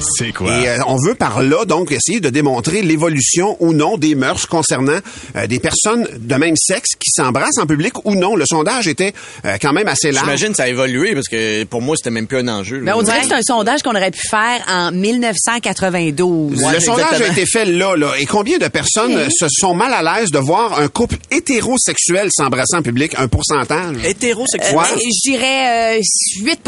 C'est 0.00 0.32
quoi? 0.32 0.54
Et 0.60 0.68
euh, 0.68 0.78
on 0.86 0.96
veut 0.96 1.14
par 1.14 1.42
là 1.42 1.64
donc 1.64 1.90
essayer 1.92 2.20
de 2.20 2.28
démontrer 2.28 2.82
l'évolution 2.82 3.56
ou 3.60 3.72
non 3.72 3.96
des 3.96 4.14
mœurs 4.14 4.46
concernant 4.46 4.98
euh, 5.36 5.46
des 5.46 5.58
personnes 5.58 6.06
de 6.18 6.34
même 6.34 6.56
sexe 6.56 6.90
qui 6.98 7.10
s'embrassent 7.10 7.58
en 7.60 7.66
public 7.66 7.94
ou 8.04 8.14
non. 8.14 8.36
Le 8.36 8.44
sondage 8.46 8.86
était 8.88 9.12
euh, 9.44 9.56
quand 9.60 9.72
même 9.72 9.88
assez 9.88 10.12
large. 10.12 10.26
J'imagine 10.26 10.48
que 10.50 10.56
ça 10.56 10.64
a 10.64 10.68
évolué 10.68 11.14
parce 11.14 11.28
que 11.28 11.64
pour 11.64 11.80
moi, 11.82 11.96
c'était 11.96 12.10
même 12.10 12.26
plus 12.26 12.38
un 12.38 12.48
enjeu. 12.48 12.80
Mais 12.80 12.92
on 12.92 13.02
dirait 13.02 13.20
que 13.20 13.28
c'est 13.28 13.34
un 13.34 13.42
sondage 13.42 13.82
qu'on 13.82 13.94
aurait 13.94 14.10
pu 14.10 14.20
faire 14.28 14.62
en 14.68 14.92
1992. 14.92 16.50
le 16.52 16.80
sondage 16.80 17.04
exactement. 17.04 17.28
a 17.28 17.32
été 17.32 17.46
fait 17.46 17.64
là, 17.64 17.96
là. 17.96 18.12
Et 18.18 18.26
combien 18.26 18.58
de 18.58 18.68
personnes 18.68 19.28
se 19.30 19.46
sont 19.48 19.74
mal 19.74 19.92
à 19.92 20.02
l'aise 20.20 20.30
de 20.30 20.38
voir 20.38 20.78
un 20.78 20.88
couple 20.88 21.16
hétérosexuel 21.30 22.28
s'embrasser 22.30 22.76
en 22.76 22.82
public? 22.82 23.12
Un 23.16 23.28
pourcentage? 23.28 23.96
Hétérosexuel? 24.04 24.76
Ouais. 24.76 24.84
Euh, 24.94 24.98
Je 24.98 25.30
dirais 25.30 25.98
euh, 25.98 26.02
8 26.42 26.60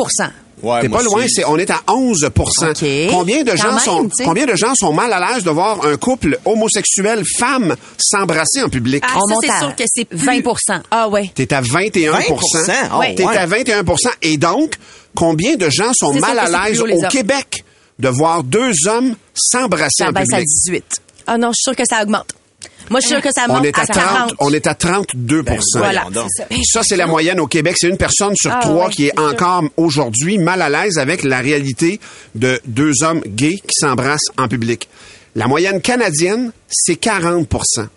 Ouais, 0.62 0.80
T'es 0.80 0.88
pas 0.88 1.02
loin, 1.02 1.18
aussi. 1.24 1.34
c'est 1.34 1.44
on 1.44 1.58
est 1.58 1.70
à 1.70 1.80
11 1.88 2.24
OK. 2.24 2.84
Combien 3.10 3.42
de 3.42 3.50
Quand 3.50 3.56
gens 3.56 3.70
même, 3.72 3.78
sont 3.80 4.08
combien 4.24 4.46
de 4.46 4.54
gens 4.56 4.72
sont 4.74 4.92
mal 4.92 5.12
à 5.12 5.20
l'aise 5.34 5.44
de 5.44 5.50
voir 5.50 5.84
un 5.84 5.96
couple 5.96 6.38
homosexuel 6.46 7.24
femme 7.38 7.76
s'embrasser 7.98 8.62
en 8.62 8.68
public? 8.70 9.04
Ah, 9.06 9.16
On 9.16 9.20
ça, 9.28 9.34
monte 9.34 9.44
c'est 9.44 9.50
à 9.52 9.58
sûr 9.60 9.76
que 9.76 9.84
c'est 9.86 10.04
plus... 10.06 10.16
20 10.18 10.40
Ah 10.90 11.08
ouais. 11.08 11.30
T'es 11.34 11.52
à 11.52 11.60
21 11.60 12.12
20%? 12.12 12.72
Ah, 12.90 13.00
T'es 13.14 13.24
ouais. 13.24 13.36
à 13.36 13.46
21% 13.46 13.98
Et 14.22 14.38
donc, 14.38 14.74
combien 15.14 15.56
de 15.56 15.68
gens 15.68 15.92
sont 15.94 16.14
C'est 16.14 16.20
mal 16.20 16.38
sûr 16.46 16.56
à 16.56 16.68
l'aise 16.68 16.80
au 16.80 16.86
hommes. 16.86 17.08
Québec 17.10 17.64
de 17.98 18.08
voir 18.08 18.42
deux 18.42 18.72
hommes 18.88 19.14
s'embrasser 19.34 19.90
Ça 20.04 20.08
en 20.08 20.12
baisse 20.12 20.28
à 20.32 20.36
public? 20.38 20.48
18. 20.64 20.84
Ah 21.26 21.36
non, 21.38 21.48
je 21.48 21.56
suis 21.56 21.62
sûre 21.64 21.76
que 21.76 21.84
ça 21.88 22.02
augmente. 22.02 22.28
Moi, 22.90 23.00
je 23.00 23.06
suis 23.08 23.14
sûre 23.16 23.22
que 23.22 23.30
ça 23.34 23.46
monte 23.48 23.58
On 23.60 23.64
est 23.64 23.78
à 23.78 23.86
30, 23.86 23.96
40. 23.96 24.34
on 24.38 24.52
est 24.52 24.66
à 24.66 24.74
32 24.74 25.42
Voilà, 25.74 26.02
Voyons 26.04 26.10
donc. 26.10 26.28
c'est 26.36 26.46
ça. 26.64 26.80
C'est 26.84 26.96
la 26.96 27.06
moyenne 27.06 27.40
au 27.40 27.46
Québec. 27.46 27.76
C'est 27.78 27.88
une 27.88 27.96
personne 27.96 28.34
sur 28.36 28.52
Ah, 28.52 28.60
trois 28.60 28.86
ouais, 28.86 28.92
qui 28.92 29.06
est 29.06 29.18
encore 29.18 29.64
aujourd'hui 29.76 30.38
mal 30.38 30.62
à 30.62 30.68
l'aise 30.68 30.98
avec 30.98 31.22
la 31.24 31.40
réalité 31.40 32.00
de 32.34 32.60
deux 32.66 33.02
hommes 33.02 33.20
gays 33.26 33.56
qui 33.58 33.74
s'embrassent 33.80 34.30
en 34.38 34.48
public. 34.48 34.88
La 35.34 35.46
moyenne 35.48 35.80
canadienne, 35.80 36.52
c'est 36.68 37.00
40% 37.00 37.88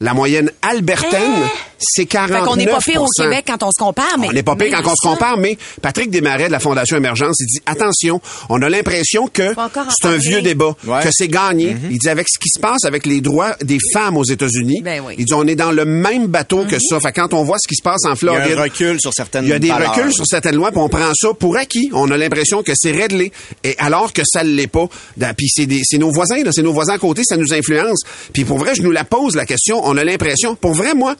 La 0.00 0.14
moyenne 0.14 0.50
albertaine, 0.62 1.48
c'est 1.86 2.06
49 2.06 2.40
Fait 2.40 2.46
qu'on 2.48 2.56
n'est 2.56 2.66
pas 2.66 2.78
pire 2.78 3.02
au 3.02 3.06
Québec 3.16 3.44
quand 3.46 3.62
on 3.62 3.70
se 3.70 3.78
compare, 3.82 4.16
mais... 4.18 4.28
On 4.28 4.32
n'est 4.32 4.42
pas 4.42 4.56
pire 4.56 4.76
quand 4.82 4.90
on 4.90 4.94
se 4.96 5.08
compare, 5.08 5.36
mais 5.38 5.56
Patrick 5.82 6.10
Desmarais 6.10 6.46
de 6.46 6.52
la 6.52 6.60
Fondation 6.60 6.96
Émergence, 6.96 7.36
il 7.40 7.46
dit 7.46 7.60
attention, 7.66 8.20
on 8.48 8.60
a 8.62 8.68
l'impression 8.68 9.28
que 9.28 9.54
c'est 10.00 10.08
un 10.08 10.16
vieux 10.16 10.42
débat, 10.42 10.74
Ouais. 10.86 11.02
que 11.02 11.08
c'est 11.12 11.28
gagné. 11.28 11.76
Il 11.90 11.98
dit 11.98 12.08
avec 12.08 12.26
ce 12.28 12.38
qui 12.38 12.48
se 12.48 12.60
passe 12.60 12.84
avec 12.84 13.06
les 13.06 13.20
droits 13.20 13.56
des 13.62 13.78
femmes 13.92 14.16
aux 14.16 14.24
États-Unis, 14.24 14.80
Ben 14.82 15.02
oui. 15.06 15.14
il 15.18 15.24
dit 15.24 15.34
on 15.34 15.46
est 15.46 15.54
dans 15.54 15.72
le 15.72 15.84
même 15.84 16.26
bateau 16.26 16.64
que 16.64 16.78
ça. 16.78 17.00
Fait 17.00 17.12
que 17.12 17.20
quand 17.20 17.34
on 17.34 17.44
voit 17.44 17.56
ce 17.58 17.68
qui 17.68 17.76
se 17.76 17.82
passe 17.82 18.04
en 18.04 18.08
Il 18.08 18.10
y 18.10 18.12
a 18.12 18.16
Floride, 18.16 18.58
un 18.58 18.62
recul 18.62 19.00
sur 19.00 19.12
certaines 19.14 19.44
il 19.44 19.50
y 19.50 19.52
a 19.52 19.58
des 19.58 19.68
valeurs. 19.68 19.94
reculs 19.94 20.12
sur 20.12 20.26
certaines 20.26 20.56
lois, 20.56 20.70
puis 20.70 20.80
on 20.80 20.88
prend 20.88 21.10
ça 21.14 21.28
pour 21.38 21.56
acquis. 21.56 21.90
On 21.92 22.10
a 22.10 22.16
l'impression 22.16 22.62
que 22.62 22.72
c'est 22.74 22.92
réglé, 22.92 23.32
et 23.62 23.74
alors 23.78 24.12
que 24.12 24.22
ça 24.24 24.42
ne 24.44 24.50
l'est 24.50 24.66
pas. 24.66 24.86
Da- 25.16 25.34
Puis 25.34 25.48
c'est 25.50 25.66
des- 25.66 25.82
c'est 25.84 25.98
nos 25.98 26.10
voisins, 26.10 26.42
là, 26.42 26.50
c'est 26.52 26.62
nos 26.62 26.72
voisins 26.72 26.94
à 26.94 26.98
côté, 26.98 27.22
ça 27.24 27.36
nous 27.36 27.52
influence. 27.52 28.00
Puis 28.32 28.44
pour 28.44 28.58
vrai, 28.58 28.74
je 28.74 28.82
nous 28.82 28.90
la 28.90 29.04
pose 29.04 29.34
la 29.36 29.46
question. 29.46 29.80
On 29.84 29.96
a 29.96 30.04
l'impression, 30.04 30.54
pour 30.54 30.72
vrai, 30.74 30.94
moi. 30.94 31.14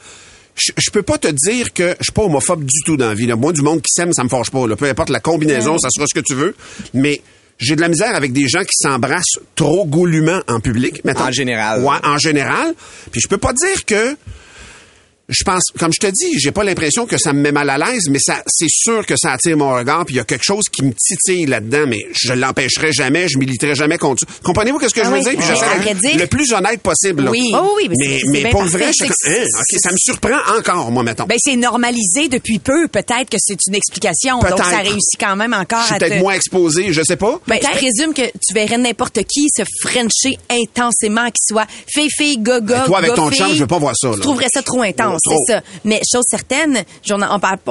Je, 0.55 0.71
je 0.77 0.89
peux 0.89 1.03
pas 1.03 1.17
te 1.17 1.27
dire 1.27 1.73
que 1.73 1.95
je 1.99 2.05
suis 2.05 2.13
pas 2.13 2.23
homophobe 2.23 2.63
du 2.63 2.81
tout 2.85 2.97
dans 2.97 3.07
la 3.09 3.13
vie. 3.13 3.25
Là. 3.25 3.35
Moi, 3.35 3.51
du 3.53 3.61
monde 3.61 3.81
qui 3.81 3.91
s'aime, 3.91 4.13
ça 4.13 4.23
me 4.23 4.29
fâche 4.29 4.49
pas. 4.49 4.67
Là. 4.67 4.75
Peu 4.75 4.85
importe 4.89 5.09
la 5.09 5.19
combinaison, 5.19 5.77
ça 5.77 5.89
sera 5.89 6.05
ce 6.07 6.13
que 6.19 6.23
tu 6.25 6.33
veux. 6.33 6.55
Mais 6.93 7.21
j'ai 7.57 7.75
de 7.75 7.81
la 7.81 7.87
misère 7.89 8.15
avec 8.15 8.33
des 8.33 8.47
gens 8.47 8.61
qui 8.61 8.75
s'embrassent 8.75 9.39
trop 9.55 9.85
goulûment 9.85 10.41
en 10.47 10.59
public. 10.59 11.03
mettons. 11.05 11.25
En 11.25 11.31
général. 11.31 11.83
Ouais, 11.83 11.97
en 12.03 12.17
général. 12.17 12.73
Puis 13.11 13.21
je 13.21 13.27
peux 13.27 13.37
pas 13.37 13.53
dire 13.53 13.85
que 13.85 14.15
je 15.27 15.43
pense, 15.43 15.63
comme 15.79 15.91
je 15.93 16.05
te 16.05 16.11
dis, 16.11 16.39
j'ai 16.39 16.51
pas 16.51 16.63
l'impression 16.63 17.05
que 17.05 17.17
ça 17.17 17.33
me 17.33 17.39
met 17.41 17.51
mal 17.51 17.69
à 17.69 17.77
l'aise, 17.77 18.09
mais 18.09 18.19
ça, 18.19 18.43
c'est 18.47 18.69
sûr 18.69 19.05
que 19.05 19.15
ça 19.17 19.31
attire 19.33 19.57
mon 19.57 19.73
regard, 19.73 20.05
puis 20.05 20.15
il 20.15 20.17
y 20.17 20.21
a 20.21 20.23
quelque 20.23 20.43
chose 20.43 20.65
qui 20.71 20.83
me 20.83 20.93
titille 20.93 21.45
là-dedans, 21.45 21.85
mais 21.87 21.99
je 22.13 22.33
l'empêcherai 22.33 22.91
jamais, 22.93 23.27
je 23.27 23.37
militerai 23.37 23.75
jamais 23.75 23.97
contre 23.97 24.25
ça. 24.27 24.33
Comprenez-vous 24.43 24.77
qu'est-ce 24.77 24.93
que 24.93 25.01
Ah 25.01 25.05
je 25.05 25.09
veux 25.11 25.21
dire? 25.21 25.39
Puis 25.39 25.47
j'essaie 25.47 25.93
dire- 25.95 26.19
le 26.19 26.27
plus 26.27 26.53
honnête 26.53 26.81
possible. 26.81 27.23
là. 27.23 27.31
Oui. 27.31 27.51
Oh 27.53 27.73
oui, 27.77 27.89
mais 27.89 27.95
c'est- 27.99 28.21
mais, 28.31 28.41
mais 28.43 28.49
pour 28.51 28.61
parfait. 28.61 28.77
vrai, 28.77 28.91
je 28.99 29.05
Hein, 29.05 29.43
ça 29.81 29.91
me 29.91 29.97
surprend 29.97 30.37
encore, 30.57 30.91
moi, 30.91 31.03
mettons. 31.03 31.25
Ben, 31.25 31.37
c'est 31.39 31.55
normalisé 31.55 32.27
depuis 32.27 32.59
peu. 32.59 32.87
Peut-être 32.87 33.29
que 33.29 33.37
c'est 33.39 33.57
une 33.67 33.75
explication. 33.75 34.39
Donc, 34.39 34.57
ça 34.59 34.77
réussit 34.77 35.19
quand 35.19 35.35
même 35.35 35.53
encore 35.53 35.81
je 35.81 35.85
suis 35.85 35.95
à 35.95 35.99
te... 35.99 36.05
peut-être 36.05 36.19
moins 36.19 36.33
exposé, 36.33 36.93
je 36.93 37.01
sais 37.03 37.15
pas. 37.15 37.39
Ben, 37.47 37.59
je 37.61 37.67
présume 37.77 38.13
que 38.13 38.21
tu 38.45 38.53
verrais 38.53 38.77
n'importe 38.77 39.19
qui 39.23 39.47
se 39.55 39.63
frencher 39.81 40.37
intensément, 40.49 41.25
qu'il 41.25 41.43
soit 41.47 41.67
gaga, 42.37 42.79
Ben, 42.79 42.85
toi, 42.85 42.97
avec 42.99 43.13
ton 43.15 43.31
chum, 43.31 43.53
je 43.53 43.59
veux 43.61 43.67
pas 43.67 43.79
voir 43.79 43.93
ça, 43.95 44.09
là. 44.09 44.15
Tu 44.15 44.21
trouverais 44.21 44.47
ça 44.53 44.61
trop 44.61 44.81
intense, 44.81 45.14
C'est 45.23 45.53
ça. 45.53 45.61
Mais 45.83 46.01
chose 46.11 46.23
certaine, 46.29 46.83
on 47.11 47.17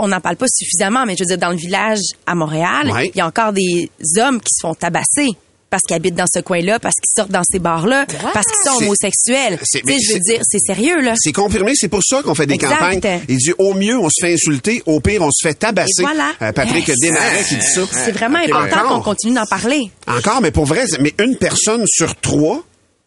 n'en 0.08 0.20
parle 0.20 0.36
pas 0.36 0.46
suffisamment, 0.48 1.04
mais 1.06 1.14
je 1.16 1.24
veux 1.24 1.28
dire, 1.28 1.38
dans 1.38 1.50
le 1.50 1.56
village 1.56 2.00
à 2.26 2.34
Montréal, 2.34 2.84
il 2.86 2.92
Ouais. 2.92 3.12
y 3.14 3.20
a 3.20 3.26
encore 3.26 3.52
des 3.52 3.90
hommes 4.18 4.40
qui 4.40 4.50
se 4.54 4.60
font 4.66 4.74
tabasser 4.74 5.28
parce 5.70 5.82
qu'ils 5.88 5.96
habitent 5.96 6.14
dans 6.14 6.26
ce 6.32 6.38
coin-là, 6.38 6.78
parce 6.78 6.94
qu'ils 6.94 7.10
sortent 7.16 7.32
dans 7.32 7.42
ces 7.50 7.58
bars-là, 7.58 8.06
parce 8.32 8.46
qu'ils 8.46 8.70
sont 8.70 8.76
homosexuels. 8.84 9.58
c'est- 9.64 9.80
Tu 9.80 9.86
sais, 9.88 9.92
mais 9.92 9.96
je 10.00 10.12
veux 10.12 10.20
dire, 10.20 10.40
c'est 10.48 10.60
sérieux, 10.60 11.00
là. 11.00 11.14
C'est 11.16 11.32
confirmé, 11.32 11.72
c'est 11.74 11.88
pour 11.88 12.02
ça 12.04 12.22
qu'on 12.22 12.34
fait 12.36 12.46
des 12.46 12.54
Exact. 12.54 12.78
campagnes. 12.78 13.20
Il 13.28 13.38
dit 13.38 13.52
au 13.58 13.74
mieux 13.74 13.98
on 13.98 14.08
se 14.08 14.24
fait 14.24 14.34
insulter, 14.34 14.84
au 14.86 15.00
pire 15.00 15.22
on 15.22 15.30
se 15.32 15.48
fait 15.48 15.54
tabasser. 15.54 16.02
Et 16.02 16.02
voilà. 16.02 16.30
Euh, 16.42 16.52
Patrick 16.52 16.86
Yes. 16.86 16.96
Desmarais 17.00 17.42
qui 17.48 17.56
dit 17.56 17.66
ça. 17.66 17.80
C'est 17.90 18.12
vraiment 18.12 18.38
important 18.38 18.88
qu'on 18.88 19.00
continue 19.02 19.34
d'en 19.34 19.46
parler. 19.46 19.90
Encore, 20.06 20.40
mais 20.40 20.52
pour 20.52 20.64
vrai, 20.66 20.84
mais 21.00 21.12
une 21.18 21.36
personne 21.38 21.84
sur 21.88 22.14
trois 22.20 22.62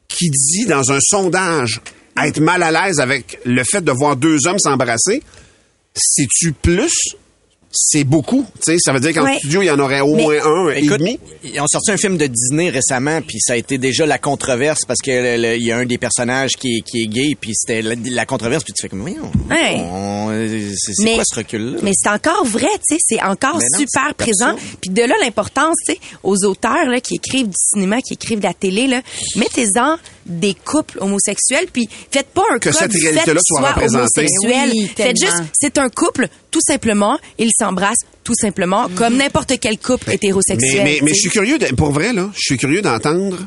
qui 0.10 0.30
dit 0.30 0.66
dans 0.66 0.92
un 0.92 1.00
sondage 1.00 1.80
être 2.26 2.40
mal 2.40 2.64
à 2.64 2.72
l'aise 2.72 3.00
avec 3.00 3.40
le 3.46 3.64
fait 3.64 3.82
de 3.82 3.92
voir 3.92 4.16
deux 4.16 4.48
hommes 4.48 4.60
s'embrasser, 4.60 5.22
c'est-tu 5.94 6.52
plus? 6.54 6.94
C'est 7.80 8.06
beaucoup. 8.06 8.46
Tu 8.64 8.72
sais, 8.72 8.78
ça 8.80 8.94
veut 8.94 9.00
dire 9.02 9.14
qu'en 9.14 9.26
Ouais. 9.26 9.38
studio, 9.40 9.62
il 9.62 9.66
y 9.66 9.70
en 9.70 9.78
aurait 9.78 10.00
au 10.00 10.16
Mais- 10.16 10.24
moins 10.24 10.46
un 10.46 10.70
et 10.72 10.80
Écoute, 10.80 11.00
demi. 11.00 11.20
ils 11.44 11.60
ont 11.60 11.68
sorti 11.68 11.92
un 11.92 11.98
film 11.98 12.18
de 12.18 12.26
Disney 12.26 12.70
récemment, 12.70 13.22
puis 13.22 13.38
ça 13.42 13.54
a 13.54 13.56
été 13.58 13.78
déjà 13.78 14.06
la 14.06 14.18
controverse 14.18 14.80
parce 14.88 15.00
que 15.04 15.56
il 15.58 15.64
y 15.64 15.72
a 15.72 15.78
un 15.78 15.86
des 15.86 15.98
personnages 15.98 16.52
qui 16.58 16.78
est, 16.78 16.82
qui 16.82 17.04
est 17.04 17.08
gay, 17.08 17.36
puis 17.40 17.52
c'était 17.54 17.82
la, 17.82 17.96
la 18.10 18.26
controverse, 18.26 18.64
puis 18.64 18.72
tu 18.74 18.82
fais 18.82 18.90
comme, 18.90 19.02
voyons, 19.02 19.30
Ouais. 19.50 19.76
on- 19.82 20.48
c'est 20.78 21.14
quoi 21.16 21.24
ce 21.26 21.36
recul-là? 21.36 21.80
Mais 21.84 21.92
c'est 21.94 22.10
encore 22.10 22.46
vrai, 22.46 22.70
tu 22.90 22.96
sais, 22.96 23.00
c'est 23.06 23.22
encore 23.22 23.56
non, 23.56 23.78
super 23.78 24.08
c'est 24.08 24.14
présent. 24.18 24.56
Puis 24.82 24.90
de 24.90 25.02
là 25.02 25.14
l'importance, 25.22 25.76
tu 25.86 25.94
sais, 25.94 26.00
aux 26.24 26.46
auteurs 26.46 26.86
là 26.90 27.02
qui 27.02 27.16
écrivent 27.16 27.48
du 27.50 27.56
cinéma, 27.58 28.02
qui 28.02 28.14
écrivent 28.14 28.40
de 28.40 28.46
la 28.46 28.54
télé 28.54 28.88
là, 28.88 29.02
mettez-en 29.36 29.98
des 30.28 30.54
couples 30.54 30.98
homosexuels 31.00 31.68
puis 31.72 31.88
faites 32.12 32.28
pas 32.28 32.44
un 32.54 32.60
Que 32.60 32.70
code 32.70 32.74
cette 32.80 32.92
réalité-là 32.94 33.40
soit 33.44 33.62
représentée. 33.72 33.98
homosexuel. 34.28 34.70
Oui, 34.74 34.92
faites 34.96 35.18
juste 35.18 35.44
c'est 35.54 35.78
un 35.78 35.90
couple 35.90 36.28
tout 36.52 36.62
simplement, 36.66 37.18
ils 37.38 37.52
s'embrassent 37.58 38.06
tout 38.24 38.36
simplement 38.40 38.90
comme 38.96 39.16
n'importe 39.18 39.54
quel 39.60 39.78
couple 39.78 40.12
hétérosexuel. 40.12 40.84
Mais, 40.84 40.84
mais, 40.84 41.00
mais 41.04 41.10
je 41.14 41.20
suis 41.22 41.30
curieux, 41.30 41.58
de- 41.58 41.74
pour 41.76 41.92
vrai, 41.92 42.12
là, 42.14 42.30
je 42.36 42.42
suis 42.42 42.58
curieux 42.58 42.82
d'entendre 42.82 43.38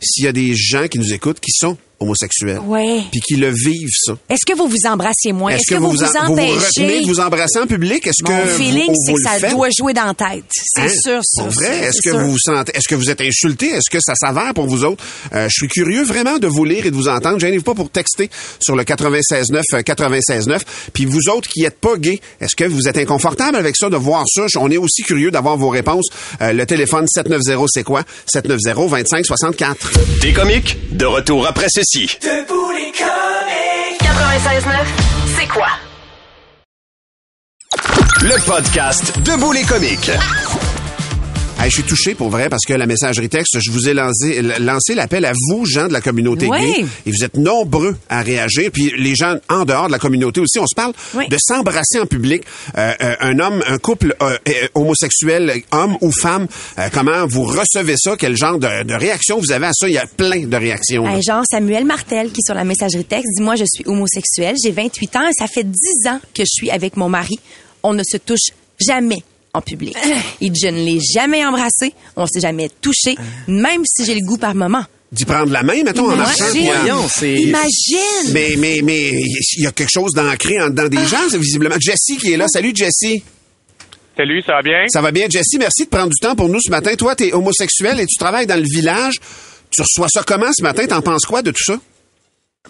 s'il 0.00 0.24
y 0.24 0.28
a 0.28 0.32
des 0.32 0.54
gens 0.54 0.88
qui 0.88 0.98
nous 0.98 1.12
écoutent 1.14 1.40
qui 1.40 1.52
sont 1.52 1.76
homosexuels. 2.00 2.58
Ouais. 2.66 3.00
Puis 3.10 3.20
qui 3.20 3.36
le 3.36 3.50
vivent, 3.50 3.88
ça. 4.04 4.12
Est-ce 4.28 4.44
que 4.46 4.56
vous 4.56 4.68
vous 4.68 4.86
embrassiez 4.88 5.32
moins? 5.32 5.52
Est-ce 5.52 5.72
que, 5.74 5.78
vous 5.78 5.90
vous, 5.90 6.02
en- 6.02 6.06
vous, 6.06 6.34
vous 6.34 6.40
retenez 6.42 6.52
empêchez 6.56 7.00
de 7.02 7.06
vous 7.06 7.20
embrasser 7.20 7.58
en 7.58 7.66
public? 7.66 8.06
Est-ce 8.06 8.22
que 8.24 8.30
Mon 8.32 8.42
vous- 8.44 8.56
feeling, 8.58 8.86
vous 8.88 8.94
c'est 9.06 9.12
que 9.12 9.18
le 9.18 9.40
ça 9.40 9.50
doit 9.50 9.68
jouer 9.78 9.92
dans 9.94 10.04
la 10.04 10.14
tête. 10.14 10.44
C'est 10.50 10.82
Hein? 10.82 10.88
sûr, 10.88 11.20
ça. 11.22 11.42
Pour 11.42 11.52
vrai, 11.52 11.66
c'est- 11.66 11.84
est-ce 11.86 11.92
c'est 12.02 12.10
que 12.10 12.10
sûr. 12.16 12.18
vous 12.20 12.30
vous 12.32 12.38
sentez, 12.38 12.72
est-ce 12.76 12.88
que 12.88 12.94
vous 12.94 13.10
êtes 13.10 13.20
insulté? 13.20 13.66
Est-ce 13.68 13.90
que 13.90 13.98
ça 14.00 14.14
s'avère 14.14 14.52
pour 14.54 14.66
vous 14.66 14.84
autres? 14.84 15.02
Euh, 15.34 15.48
je 15.48 15.52
suis 15.54 15.68
curieux 15.68 16.02
vraiment 16.04 16.38
de 16.38 16.46
vous 16.46 16.64
lire 16.64 16.84
et 16.86 16.90
de 16.90 16.96
vous 16.96 17.08
entendre. 17.08 17.38
Gênez-vous 17.40 17.62
pas 17.64 17.74
pour 17.74 17.90
texter 17.90 18.30
sur 18.60 18.76
le 18.76 18.84
96.9, 18.84 19.62
euh, 19.74 19.82
96.9. 19.82 20.62
Puis 20.92 21.04
vous 21.06 21.28
autres 21.28 21.48
qui 21.48 21.64
êtes 21.64 21.78
pas 21.80 21.96
gays, 21.96 22.20
est-ce 22.40 22.54
que 22.56 22.64
vous 22.64 22.88
êtes 22.88 22.98
inconfortable 22.98 23.56
avec 23.56 23.74
ça, 23.76 23.88
de 23.88 23.96
voir 23.96 24.24
ça? 24.26 24.46
On 24.58 24.70
est 24.70 24.76
aussi 24.76 25.02
curieux 25.02 25.30
d'avoir 25.30 25.56
vos 25.56 25.70
réponses. 25.70 26.06
Euh, 26.42 26.52
le 26.52 26.66
téléphone 26.66 27.06
790, 27.08 27.66
c'est 27.72 27.84
quoi? 27.84 28.02
790-2564. 28.32 29.76
Des 30.20 30.32
comiques, 30.32 30.76
de 30.92 31.04
retour 31.06 31.46
après 31.46 31.66
ceci. 31.86 32.06
96.9, 32.06 34.86
c'est 35.38 35.46
quoi? 35.46 35.68
Le 38.22 38.46
podcast 38.46 39.18
Debout 39.20 39.52
les 39.52 39.62
comiques. 39.64 40.10
Hey, 41.58 41.70
je 41.70 41.76
suis 41.76 41.84
touché 41.84 42.14
pour 42.14 42.28
vrai 42.28 42.50
parce 42.50 42.64
que 42.66 42.74
la 42.74 42.84
messagerie 42.86 43.30
texte, 43.30 43.58
je 43.60 43.70
vous 43.70 43.88
ai 43.88 43.94
lancé, 43.94 44.42
lancé 44.60 44.94
l'appel 44.94 45.24
à 45.24 45.32
vous, 45.48 45.64
gens 45.64 45.88
de 45.88 45.92
la 45.94 46.02
communauté 46.02 46.46
Oui. 46.48 46.60
gay, 46.60 46.84
et 47.06 47.10
vous 47.10 47.24
êtes 47.24 47.36
nombreux 47.38 47.96
à 48.10 48.20
réagir. 48.20 48.70
Puis 48.70 48.92
les 48.98 49.14
gens 49.16 49.36
en 49.48 49.64
dehors 49.64 49.86
de 49.86 49.92
la 49.92 49.98
communauté 49.98 50.40
aussi, 50.40 50.58
on 50.58 50.66
se 50.66 50.74
parle 50.76 50.92
Oui. 51.14 51.26
de 51.28 51.36
s'embrasser 51.40 51.98
en 51.98 52.04
public. 52.06 52.42
Euh, 52.76 52.92
euh, 53.02 53.14
un 53.20 53.38
homme, 53.38 53.64
un 53.66 53.78
couple 53.78 54.14
euh, 54.20 54.36
homosexuel, 54.74 55.62
homme 55.72 55.96
ou 56.02 56.12
femme, 56.12 56.46
comment 56.92 57.26
vous 57.26 57.44
recevez 57.44 57.96
ça? 57.96 58.16
Quel 58.18 58.36
genre 58.36 58.58
de, 58.58 58.82
de 58.84 58.94
réaction 58.94 59.38
vous 59.40 59.50
avez 59.50 59.66
à 59.66 59.72
ça? 59.72 59.88
Il 59.88 59.94
y 59.94 59.98
a 59.98 60.06
plein 60.06 60.46
de 60.46 60.56
réactions. 60.56 61.08
Hey, 61.08 61.22
genre 61.22 61.42
Samuel 61.50 61.86
Martel 61.86 62.30
qui 62.32 62.42
sur 62.42 62.54
la 62.54 62.64
messagerie 62.64 63.04
texte 63.06 63.28
dit 63.38 63.42
moi 63.42 63.56
je 63.56 63.64
suis 63.72 63.84
homosexuel, 63.86 64.54
j'ai 64.62 64.72
28 64.72 65.16
ans 65.16 65.26
et 65.28 65.32
ça 65.36 65.46
fait 65.46 65.64
10 65.64 65.72
ans 66.10 66.20
que 66.34 66.42
je 66.42 66.50
suis 66.50 66.70
avec 66.70 66.96
mon 66.98 67.08
mari. 67.08 67.38
On 67.82 67.94
ne 67.94 68.02
se 68.04 68.18
touche 68.18 68.50
jamais 68.78 69.22
en 69.56 69.60
public. 69.62 69.96
Dit, 70.40 70.52
je 70.62 70.68
ne 70.68 70.84
l'ai 70.84 71.00
jamais 71.00 71.44
embrassé, 71.44 71.92
on 72.16 72.26
s'est 72.26 72.40
jamais 72.40 72.70
touché, 72.80 73.16
même 73.48 73.82
si 73.84 74.04
j'ai 74.04 74.14
le 74.14 74.24
goût 74.26 74.38
par 74.38 74.54
moment. 74.54 74.84
D'y 75.12 75.24
prendre 75.24 75.52
la 75.52 75.62
main, 75.62 75.82
mettons, 75.84 76.10
en 76.10 76.16
marchant. 76.16 76.44
Voyons, 76.52 77.08
c'est... 77.08 77.34
Imagine! 77.34 78.32
Mais, 78.32 78.54
mais, 78.58 78.80
mais, 78.82 79.12
il 79.12 79.62
y 79.62 79.66
a 79.66 79.72
quelque 79.72 79.92
chose 79.92 80.12
d'ancré 80.12 80.60
en 80.60 80.68
dedans 80.68 80.88
des 80.88 81.06
gens, 81.06 81.28
c'est 81.30 81.38
visiblement. 81.38 81.76
Jessie 81.80 82.16
qui 82.16 82.32
est 82.32 82.36
là. 82.36 82.48
Salut, 82.48 82.72
Jessie. 82.74 83.22
Salut, 84.16 84.42
ça 84.44 84.54
va 84.54 84.62
bien? 84.62 84.84
Ça 84.88 85.00
va 85.00 85.12
bien, 85.12 85.26
Jessie? 85.30 85.58
Merci 85.58 85.84
de 85.84 85.90
prendre 85.90 86.10
du 86.10 86.18
temps 86.20 86.34
pour 86.34 86.48
nous 86.48 86.60
ce 86.60 86.70
matin. 86.70 86.94
Toi, 86.96 87.14
t'es 87.14 87.32
homosexuel 87.32 88.00
et 88.00 88.06
tu 88.06 88.16
travailles 88.18 88.46
dans 88.46 88.58
le 88.58 88.66
village. 88.68 89.14
Tu 89.70 89.82
reçois 89.82 90.08
ça 90.08 90.22
comment 90.26 90.52
ce 90.52 90.62
matin? 90.62 90.86
T'en 90.86 91.02
penses 91.02 91.24
quoi 91.24 91.42
de 91.42 91.50
tout 91.50 91.64
ça? 91.64 91.78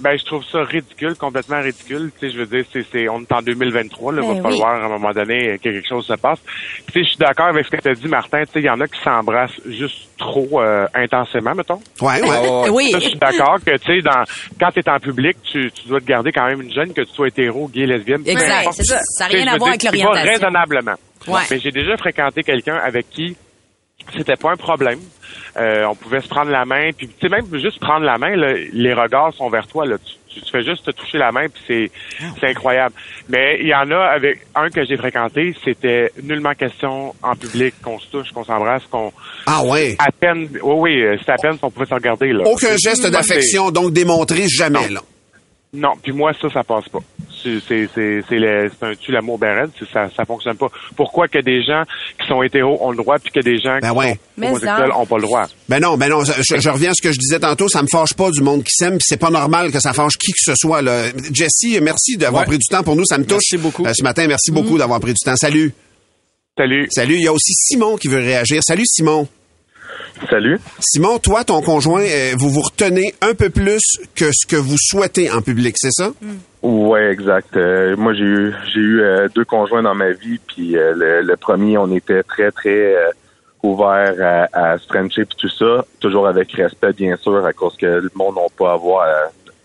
Ben, 0.01 0.17
je 0.19 0.25
trouve 0.25 0.45
ça 0.45 0.63
ridicule, 0.63 1.15
complètement 1.17 1.61
ridicule. 1.63 2.11
Tu 2.21 2.27
sais, 2.29 2.35
je 2.35 2.39
veux 2.43 2.47
dire, 2.47 2.65
c'est, 2.73 2.85
c'est, 2.93 3.09
on 3.09 3.21
est 3.23 3.33
en 3.33 3.41
2023, 3.43 4.13
là, 4.13 4.21
Ben 4.23 4.29
va 4.29 4.35
oui. 4.35 4.43
falloir, 4.43 4.83
à 4.83 4.85
un 4.87 4.89
moment 4.89 5.13
donné, 5.13 5.57
que 5.59 5.63
quelque 5.63 5.89
chose 5.89 6.07
se 6.07 6.13
passe. 6.15 6.39
Tu 6.87 6.93
sais, 6.93 7.01
je 7.05 7.09
suis 7.09 7.17
d'accord 7.19 7.47
avec 7.47 7.65
ce 7.67 7.71
que 7.71 7.81
tu 7.81 7.89
as 7.89 7.95
dit, 7.95 8.09
Martin. 8.09 8.41
Tu 8.45 8.53
sais, 8.53 8.59
il 8.61 8.65
y 8.67 8.71
en 8.71 8.81
a 8.81 8.87
qui 8.87 9.01
s'embrassent 9.03 9.61
juste 9.67 10.09
trop 10.19 10.61
euh, 10.61 10.87
intensément, 10.95 11.55
mettons. 11.55 11.81
Ouais, 12.01 12.21
ouais. 12.23 12.39
Oh, 12.49 12.67
Oui. 12.73 12.91
Ça, 12.93 12.99
je 12.99 13.09
suis 13.09 13.19
d'accord 13.19 13.59
que, 13.65 13.77
tu 13.79 13.87
sais, 13.97 14.03
dans, 14.03 14.23
quand 14.61 14.71
tu 14.73 14.81
es 14.81 14.89
en 14.91 14.99
public, 14.99 15.37
tu, 15.45 15.71
tu 15.73 15.89
dois 15.89 16.01
te 16.01 16.07
garder 16.07 16.33
quand 16.33 16.47
même 16.47 16.63
une 16.63 16.73
jeune, 16.73 16.93
que 16.93 17.03
tu 17.03 17.13
sois 17.15 17.29
hétéro, 17.29 17.69
gay, 17.69 17.87
lesbienne. 17.87 18.23
Exact, 18.27 18.69
c'est 18.73 18.85
ça. 18.85 18.99
Ça 19.03 19.25
a 19.25 19.29
Tu 19.29 19.37
sais, 19.37 19.43
rien 19.43 19.53
à 19.53 19.57
voir 19.59 19.71
avec 19.71 19.83
l'orientation. 19.85 20.31
raisonnablement. 20.33 20.95
Ouais. 21.29 21.41
Mais 21.51 21.59
j'ai 21.59 21.71
déjà 21.73 21.97
fréquenté 21.97 22.43
quelqu'un 22.43 22.77
avec 22.77 23.09
qui 23.11 23.37
c'était 24.17 24.37
pas 24.37 24.53
un 24.53 24.57
problème. 24.57 24.99
Euh, 25.57 25.85
on 25.87 25.95
pouvait 25.95 26.21
se 26.21 26.29
prendre 26.29 26.51
la 26.51 26.65
main, 26.65 26.91
puis 26.97 27.09
tu 27.09 27.15
sais 27.21 27.29
même 27.29 27.47
juste 27.59 27.81
prendre 27.81 28.05
la 28.05 28.19
main, 28.19 28.37
là, 28.37 28.53
les 28.73 28.93
regards 28.95 29.33
sont 29.35 29.49
vers 29.49 29.67
toi. 29.67 29.87
Là. 29.87 29.97
Tu, 30.29 30.41
tu 30.41 30.51
fais 30.51 30.63
juste 30.63 30.85
te 30.85 30.91
toucher 30.91 31.17
la 31.17 31.33
main, 31.33 31.47
puis 31.49 31.63
c'est 31.67 31.91
c'est 32.39 32.49
incroyable. 32.49 32.95
Mais 33.31 33.59
il 33.61 33.69
y 33.69 33.75
en 33.75 33.91
a 33.91 33.99
avec 34.05 34.41
un 34.55 34.69
que 34.69 34.85
j'ai 34.85 34.99
fréquenté, 34.99 35.55
c'était 35.65 36.11
nullement 36.23 36.53
question 36.53 37.15
en 37.23 37.35
public 37.35 37.75
qu'on 37.83 37.99
se 37.99 38.07
touche, 38.09 38.31
qu'on 38.33 38.45
s'embrasse, 38.45 38.83
qu'on 38.91 39.13
Ah 39.47 39.63
ouais. 39.65 39.97
à 39.99 40.13
peine, 40.13 40.49
oui 40.63 40.75
oui, 40.77 41.03
euh, 41.03 41.17
c'était 41.19 41.33
à 41.33 41.37
peine 41.37 41.57
qu'on 41.59 41.71
pouvait 41.71 41.87
se 41.87 41.95
regarder 41.95 42.33
là. 42.35 42.45
Aucun 42.47 42.77
geste 42.77 43.07
d'affection, 43.07 43.71
donc 43.71 43.93
démontré 43.95 44.47
jamais, 44.49 44.89
Non. 44.89 44.95
là. 44.97 45.01
Non, 45.77 45.93
puis 46.03 46.13
moi 46.13 46.33
ça, 46.41 46.49
ça 46.51 46.65
passe 46.65 46.89
pas. 46.89 47.01
C'est 47.43 47.61
c'est 47.69 47.89
c'est 47.95 48.23
c'est 48.29 48.39
le- 48.39 48.71
c'est 48.71 48.87
un 48.87 48.95
tu 48.95 49.13
l'amour 49.13 49.39
bérette, 49.39 49.71
ça 49.93 50.09
ça 50.17 50.25
fonctionne 50.25 50.57
pas. 50.57 50.69
Pourquoi 50.97 51.29
que 51.29 51.39
des 51.39 51.63
gens 51.63 51.83
qui 52.21 52.27
sont 52.27 52.43
hétéros 52.43 52.79
ont 52.81 52.91
le 52.91 52.97
droit, 52.97 53.19
puis 53.19 53.31
que 53.31 53.41
des 53.41 53.59
gens 53.59 53.79
Ben 53.83 53.93
qui 53.93 53.97
ouais. 53.99 54.13
sont 54.13 54.19
Mais 54.39 54.47
homosexuels 54.49 54.89
ça. 54.91 54.99
ont 54.99 55.07
pas 55.07 55.17
le 55.17 55.23
droit? 55.23 55.45
Ben 55.69 55.79
non, 55.81 55.97
ben 55.99 56.09
non, 56.09 56.25
je, 56.25 56.33
je 56.59 56.69
reviens 56.71 56.91
à 56.91 56.95
ce 56.95 57.03
que 57.03 57.13
je 57.13 57.19
disais 57.19 57.39
tantôt, 57.39 57.69
ça 57.69 57.83
me 57.83 57.89
fâche 57.89 58.15
pas 58.15 58.31
du 58.31 58.41
monde 58.41 58.65
qui 58.65 58.73
s'aime, 58.75 58.95
puis 58.99 59.05
c'est 59.07 59.19
pas 59.21 59.31
normal 59.31 59.71
que 59.71 59.79
ça 59.81 59.93
fâche 59.93 60.17
qui 60.17 60.33
que 60.33 60.39
ce 60.41 60.55
soit. 60.57 60.81
Là. 60.83 61.05
Jessie, 61.33 61.79
merci 61.83 62.17
d'avoir 62.17 62.43
Ouais. 62.43 62.49
pris 62.49 62.59
du 62.59 62.67
temps 62.67 62.83
pour 62.83 62.97
nous, 62.97 63.05
ça 63.05 63.19
me 63.19 63.25
touche. 63.25 63.53
Merci 63.53 63.59
beaucoup. 63.59 63.87
Euh, 63.87 63.93
ce 63.95 64.03
matin, 64.03 64.27
merci 64.27 64.51
beaucoup 64.51 64.79
d'avoir 64.79 64.99
pris 65.01 65.13
du 65.13 65.21
temps. 65.23 65.37
Salut. 65.37 65.75
Salut. 66.59 66.89
Salut, 66.91 67.17
il 67.17 67.23
y 67.23 67.29
a 67.29 67.33
aussi 67.35 67.53
Simon 67.53 67.97
qui 67.99 68.09
veut 68.09 68.17
réagir. 68.19 68.63
Salut 68.65 68.87
Simon. 68.87 69.29
Salut. 70.31 70.59
Simon, 70.81 71.19
toi, 71.19 71.45
ton 71.45 71.61
conjoint, 71.63 72.03
euh, 72.03 72.33
vous 72.39 72.51
vous 72.51 72.63
retenez 72.63 73.15
un 73.21 73.35
peu 73.35 73.51
plus 73.51 73.83
que 74.15 74.31
ce 74.33 74.47
que 74.47 74.57
vous 74.57 74.77
souhaitez 74.79 75.31
en 75.31 75.43
public, 75.43 75.77
c'est 75.79 75.93
ça? 75.93 76.11
Ouais, 76.63 77.11
exact. 77.13 77.57
Euh, 77.57 77.97
moi, 77.97 78.15
j'ai 78.15 78.25
eu 78.25 78.55
j'ai 78.73 78.81
eu 78.81 79.01
euh, 79.03 79.29
deux 79.35 79.45
conjoints 79.45 79.83
dans 79.83 79.95
ma 79.95 80.11
vie, 80.13 80.41
puis 80.47 80.77
euh, 80.77 80.95
le, 80.97 81.23
le 81.23 81.37
premier, 81.37 81.79
on 81.79 81.91
était 81.95 82.23
très 82.23 82.51
très 82.51 82.95
euh, 82.97 83.11
ouvert 83.63 84.49
à, 84.53 84.73
à 84.73 84.79
se 84.79 84.87
frencher 84.87 85.25
puis 85.25 85.37
tout 85.39 85.49
ça, 85.51 85.85
toujours 86.01 86.27
avec 86.29 86.53
respect 86.53 86.93
bien 86.93 87.17
sûr, 87.17 87.45
à 87.45 87.53
cause 87.53 87.77
que 87.77 87.87
le 87.87 88.11
monde 88.15 88.37
n'a 88.37 88.43
pas 88.57 88.71
à 88.71 88.75
avoir 88.75 89.07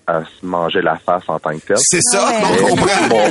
à, 0.07 0.13
à 0.17 0.21
se 0.25 0.45
manger 0.45 0.81
la 0.81 0.95
face 0.97 1.23
en 1.27 1.39
tant 1.39 1.57
que 1.57 1.65
tel. 1.67 1.77
C'est 1.79 2.01
ça, 2.01 2.25
ouais. 2.27 2.61
on 2.63 2.67
comprend. 2.67 3.29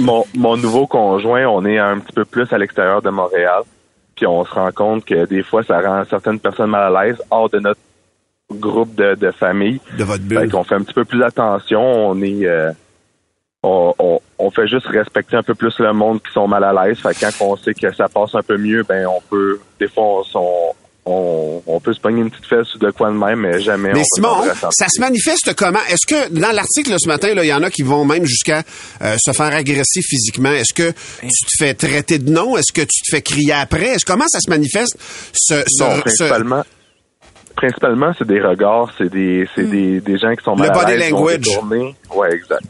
Mon, 0.00 0.24
mon 0.34 0.56
nouveau 0.56 0.86
conjoint, 0.86 1.46
on 1.46 1.64
est 1.64 1.78
un 1.78 1.98
petit 1.98 2.12
peu 2.12 2.24
plus 2.24 2.46
à 2.52 2.58
l'extérieur 2.58 3.02
de 3.02 3.10
Montréal, 3.10 3.62
puis 4.18 4.26
on 4.26 4.44
se 4.44 4.50
rend 4.50 4.72
compte 4.72 5.04
que 5.04 5.26
des 5.26 5.44
fois, 5.44 5.62
ça 5.62 5.80
rend 5.80 6.02
certaines 6.10 6.40
personnes 6.40 6.70
mal 6.70 6.92
à 6.92 7.04
l'aise 7.04 7.22
hors 7.30 7.48
de 7.48 7.60
notre 7.60 7.78
groupe 8.52 8.92
de, 8.96 9.14
de 9.14 9.30
famille. 9.30 9.80
De 9.96 10.02
votre 10.02 10.24
Fait 10.24 10.40
bulle. 10.40 10.50
qu'on 10.50 10.64
fait 10.64 10.74
un 10.74 10.82
petit 10.82 10.92
peu 10.94 11.04
plus 11.04 11.22
attention. 11.22 11.80
On 11.80 12.20
est, 12.20 12.44
euh, 12.44 12.72
on, 13.62 13.94
on, 14.00 14.20
on 14.40 14.50
fait 14.50 14.66
juste 14.66 14.88
respecter 14.88 15.36
un 15.36 15.44
peu 15.44 15.54
plus 15.54 15.78
le 15.78 15.92
monde 15.92 16.20
qui 16.20 16.32
sont 16.32 16.48
mal 16.48 16.64
à 16.64 16.72
l'aise. 16.72 16.98
Fait 16.98 17.14
que 17.14 17.20
quand 17.20 17.44
on 17.44 17.56
sait 17.56 17.74
que 17.74 17.92
ça 17.94 18.08
passe 18.08 18.34
un 18.34 18.42
peu 18.42 18.56
mieux, 18.56 18.82
ben 18.82 19.06
on 19.06 19.20
peut, 19.30 19.60
des 19.78 19.86
fois 19.86 20.04
on, 20.04 20.24
on, 20.34 20.72
on, 21.78 21.80
peut 21.80 21.92
se 21.94 22.00
pogner 22.00 22.20
une 22.22 22.30
petite 22.30 22.46
fesse 22.46 22.76
de 22.78 22.90
quoi 22.90 23.08
de 23.10 23.16
même, 23.16 23.40
mais 23.40 23.60
jamais. 23.60 23.92
Mais 23.92 24.00
on 24.00 24.04
Simon, 24.14 24.42
ça 24.70 24.86
se 24.88 25.00
manifeste 25.00 25.54
comment? 25.54 25.78
Est-ce 25.88 26.06
que 26.06 26.28
dans 26.38 26.52
l'article 26.52 26.94
ce 26.98 27.08
matin, 27.08 27.28
il 27.34 27.44
y 27.44 27.52
en 27.52 27.62
a 27.62 27.70
qui 27.70 27.82
vont 27.82 28.04
même 28.04 28.24
jusqu'à 28.26 28.62
euh, 29.02 29.16
se 29.18 29.32
faire 29.32 29.54
agresser 29.54 30.00
physiquement? 30.02 30.50
Est-ce 30.52 30.74
que 30.74 30.90
tu 31.20 31.28
te 31.28 31.50
fais 31.58 31.74
traiter 31.74 32.18
de 32.18 32.30
nom? 32.30 32.56
Est-ce 32.56 32.72
que 32.72 32.82
tu 32.82 33.02
te 33.04 33.10
fais 33.10 33.22
crier 33.22 33.52
après? 33.52 33.86
Est-ce 33.94 34.04
comment 34.04 34.28
ça 34.28 34.40
se 34.40 34.50
manifeste? 34.50 34.96
Ce, 35.32 35.62
ce- 35.66 35.82
Non, 35.82 35.96
ce- 35.96 36.00
principalement. 36.00 36.64
Principalement, 37.56 38.12
c'est 38.16 38.26
des 38.28 38.40
regards, 38.40 38.92
c'est 38.96 39.10
des, 39.10 39.48
c'est 39.56 39.64
des, 39.68 40.00
des 40.00 40.16
gens 40.18 40.32
qui 40.36 40.44
sont 40.44 40.54
mal 40.54 40.68
Hmm. 40.68 40.72
Le 40.74 40.78
à 40.78 40.84
body 40.84 41.10
language. 41.10 41.48
Ouais, 42.14 42.32
exact. 42.32 42.62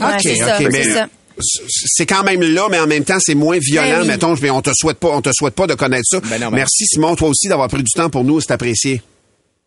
Ouais, 0.00 0.06
OK, 0.14 0.20
c'est 0.22 0.34
ça, 0.36 0.56
OK, 0.56 0.62
c'est 0.62 0.68
mais 0.72 0.84
ça. 0.84 1.06
C'est 1.38 2.06
quand 2.06 2.22
même 2.24 2.42
là, 2.42 2.68
mais 2.70 2.78
en 2.78 2.86
même 2.86 3.04
temps, 3.04 3.18
c'est 3.20 3.34
moins 3.34 3.58
violent, 3.58 3.88
Ben 3.88 4.00
oui. 4.02 4.06
mettons. 4.08 4.34
Mais 4.42 4.50
on 4.50 4.62
te 4.62 4.70
souhaite 4.74 4.98
pas, 4.98 5.08
on 5.08 5.22
te 5.22 5.30
souhaite 5.32 5.54
pas 5.54 5.66
de 5.66 5.74
connaître 5.74 6.04
ça. 6.06 6.20
Ben 6.20 6.40
non, 6.40 6.50
ben 6.50 6.56
Merci 6.56 6.86
Simon, 6.86 7.14
toi 7.16 7.28
aussi 7.28 7.48
d'avoir 7.48 7.68
pris 7.68 7.82
du 7.82 7.92
temps 7.92 8.10
pour 8.10 8.24
nous, 8.24 8.40
c'est 8.40 8.52
apprécié. 8.52 9.02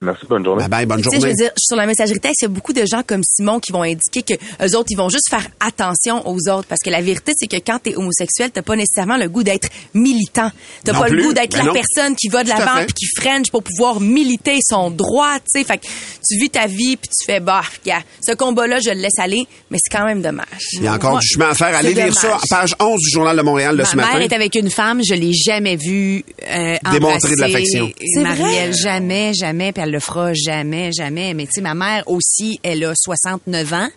Merci, 0.06 0.26
bonne 0.30 0.44
journée. 0.46 0.62
Bye 0.68 0.70
bye, 0.70 0.86
bonne 0.86 1.02
Tu 1.02 1.10
sais, 1.10 1.16
je 1.16 1.20
journée. 1.22 1.32
veux 1.32 1.36
dire, 1.44 1.52
sur 1.58 1.76
la 1.76 1.86
messagerie 1.86 2.20
texte, 2.20 2.42
il 2.42 2.46
y 2.46 2.48
a 2.48 2.50
beaucoup 2.50 2.74
de 2.74 2.86
gens 2.86 3.02
comme 3.06 3.22
Simon 3.24 3.60
qui 3.60 3.72
vont 3.72 3.82
indiquer 3.84 4.22
que 4.22 4.34
eux 4.64 4.76
autres, 4.78 4.88
ils 4.90 4.96
vont 4.98 5.10
juste 5.10 5.30
faire 5.30 5.46
attention 5.60 6.28
aux 6.28 6.48
autres. 6.50 6.68
Parce 6.68 6.82
que 6.84 6.90
la 6.90 7.02
vérité, 7.02 7.34
c'est 7.36 7.48
que 7.48 7.58
quand 7.58 7.80
t'es 7.84 7.96
homosexuel, 7.96 8.52
t'as 8.52 8.62
pas 8.62 8.76
nécessairement 8.76 9.18
le 9.18 9.28
goût 9.30 9.44
d'être 9.44 9.70
militant. 9.94 10.52
T'as 10.84 10.94
pas 10.94 11.06
plus. 11.06 11.18
le 11.18 11.24
goût 11.24 11.34
d'être 11.34 11.52
Ben 11.58 11.60
la 11.60 11.64
non. 11.66 11.74
personne 11.74 12.16
qui 12.16 12.28
va 12.30 12.44
de 12.44 12.50
l'avant 12.50 12.84
puis 12.86 12.94
qui 12.94 13.06
french 13.20 13.50
pour 13.52 13.64
pouvoir 13.64 14.00
militer 14.00 14.60
son 14.64 14.92
droit, 14.92 15.36
tu 15.40 15.60
sais. 15.60 15.64
Fait 15.66 15.78
que 15.78 15.86
tu 15.86 16.38
vis 16.40 16.50
ta 16.50 16.68
vie 16.68 16.98
puis 16.98 17.10
tu 17.10 17.26
fais, 17.26 17.40
bah, 17.40 17.62
gars, 17.86 18.02
ce 18.26 18.34
combat-là, 18.34 18.80
je 18.84 18.90
le 18.92 19.00
laisse 19.02 19.18
aller, 19.20 19.48
mais 19.72 19.78
c'est 19.84 19.96
quand 19.98 20.06
même 20.06 20.22
dommage. 20.22 20.46
Il 20.74 20.84
y 20.84 20.88
a 20.88 20.94
encore 20.94 21.12
Moi, 21.12 21.20
du 21.22 21.28
chemin 21.28 21.50
à 21.50 21.54
faire. 21.54 21.76
Allez 21.76 21.94
lire 21.94 22.14
ça, 22.14 22.28
dommage. 22.28 22.42
page 22.50 22.76
11 22.80 23.00
du 23.02 23.10
Journal 23.10 23.36
de 23.38 23.42
Montréal 23.42 23.76
de 23.76 23.82
Ma 23.82 23.86
ce 23.88 23.96
mère 23.96 24.08
matin. 24.08 24.20
est 24.20 24.34
avec 24.34 24.56
une 24.56 24.70
femme, 24.70 25.02
je 25.08 25.14
l'ai 25.14 25.34
jamais 25.34 25.76
vue 25.76 26.24
euh, 26.50 26.76
Démontrer 26.92 27.36
de 27.36 27.42
l'affection. 27.42 27.92
C'est 28.14 28.22
Marielle, 28.22 28.72
vrai? 28.72 28.74
jamais, 28.74 29.32
jamais, 29.34 29.72
puis 29.72 29.82
elle 29.84 29.92
le 29.96 30.00
fera 30.00 30.34
jamais, 30.34 30.92
jamais. 30.92 31.34
Mais 31.34 31.46
tu 31.46 31.52
sais, 31.56 31.62
ma 31.62 31.74
mère 31.74 32.04
aussi, 32.08 32.60
elle 32.64 32.84
a 32.86 32.94
69 32.96 33.74
ans. 33.74 33.88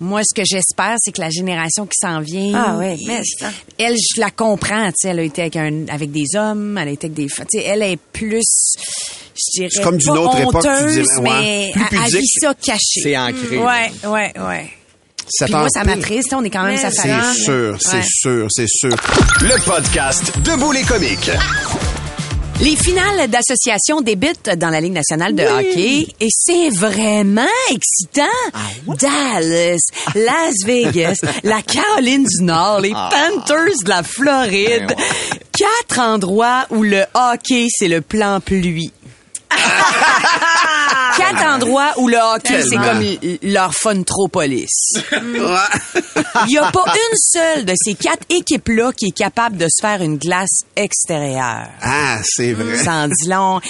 Moi, 0.00 0.22
ce 0.22 0.34
que 0.34 0.46
j'espère, 0.46 0.96
c'est 0.98 1.12
que 1.12 1.20
la 1.20 1.30
génération 1.30 1.84
qui 1.86 1.96
s'en 2.00 2.20
vient, 2.20 2.52
Ah 2.54 2.76
ouais, 2.76 2.96
mais 3.06 3.20
elle, 3.78 3.96
je 3.96 4.20
la 4.20 4.30
comprends. 4.30 4.86
Tu 4.88 4.92
sais, 4.96 5.08
elle 5.08 5.18
a 5.20 5.22
été 5.22 5.40
avec, 5.42 5.56
un, 5.56 5.86
avec 5.88 6.10
des 6.12 6.24
hommes, 6.36 6.78
elle 6.78 6.88
a 6.88 6.90
été 6.92 7.06
avec 7.06 7.14
des 7.16 7.28
femmes. 7.28 7.46
Tu 7.52 7.58
sais, 7.58 7.64
elle 7.64 7.82
est 7.82 7.98
plus, 8.12 8.44
je 9.34 9.60
dirais, 9.60 9.68
C'est 9.72 9.82
comme 9.82 9.96
d'une 9.98 10.10
autre 10.10 10.38
époque, 10.40 10.62
tu 10.62 10.68
honteuse, 10.68 10.92
dirais, 10.94 11.04
ouais. 11.20 11.72
mais 11.76 11.84
Plus 11.88 11.98
elle- 12.06 12.20
vit 12.20 12.26
ça 12.40 12.54
caché. 12.54 13.00
C'est 13.02 13.16
ancré. 13.16 13.58
Ouais, 13.58 13.90
ouais, 14.08 14.32
ouais. 14.38 14.70
Ça 15.30 15.44
Puis 15.44 15.54
moi, 15.54 15.68
ça 15.68 15.84
m'attriste. 15.84 16.32
On 16.32 16.42
est 16.42 16.48
quand 16.50 16.62
même 16.64 16.78
sa 16.78 16.90
c'est 16.90 17.02
famille. 17.08 17.34
C'est 17.34 17.42
sûr, 17.44 17.76
c'est 17.80 17.96
Ouais. 17.96 18.02
sûr, 18.06 18.46
c'est 18.50 18.66
sûr. 18.68 18.96
Le 19.42 19.62
podcast 19.64 20.32
Debout 20.42 20.72
les 20.72 20.82
comiques. 20.82 21.30
Les 22.60 22.74
finales 22.74 23.28
d'association 23.30 24.00
débutent 24.00 24.50
dans 24.56 24.70
la 24.70 24.80
Ligue 24.80 24.92
nationale 24.92 25.34
de 25.34 25.44
hockey 25.44 26.08
et 26.20 26.28
c'est 26.30 26.70
vraiment 26.70 27.46
excitant. 27.70 28.22
Dallas, 28.98 29.78
Las 30.16 30.54
Vegas, 30.66 31.18
la 31.44 31.62
Caroline 31.62 32.24
du 32.24 32.42
Nord, 32.42 32.80
les 32.80 32.90
Panthers 32.92 33.84
de 33.84 33.88
la 33.88 34.02
Floride. 34.02 34.92
Quatre 35.56 36.00
endroits 36.00 36.66
où 36.70 36.82
le 36.82 37.04
hockey, 37.14 37.68
c'est 37.70 37.88
le 37.88 38.00
plan 38.00 38.40
pluie. 38.40 38.92
Quatre 41.30 41.46
endroits 41.46 41.92
où 41.98 42.08
le 42.08 42.16
hockey, 42.16 42.62
c'est 42.62 42.76
comme 42.76 43.02
leur 43.42 43.74
funtropolis. 43.74 44.94
Il 45.12 46.48
n'y 46.48 46.58
a 46.58 46.70
pas 46.70 46.84
une 46.86 47.16
seule 47.16 47.64
de 47.64 47.74
ces 47.76 47.94
quatre 47.94 48.24
équipes-là 48.28 48.92
qui 48.92 49.06
est 49.06 49.16
capable 49.16 49.56
de 49.56 49.66
se 49.66 49.80
faire 49.80 50.02
une 50.02 50.18
glace 50.18 50.60
extérieure. 50.76 51.68
Ah, 51.82 52.18
c'est 52.22 52.52
vrai. 52.52 52.88
En 52.88 53.08
dit 53.08 53.28
long. 53.28 53.60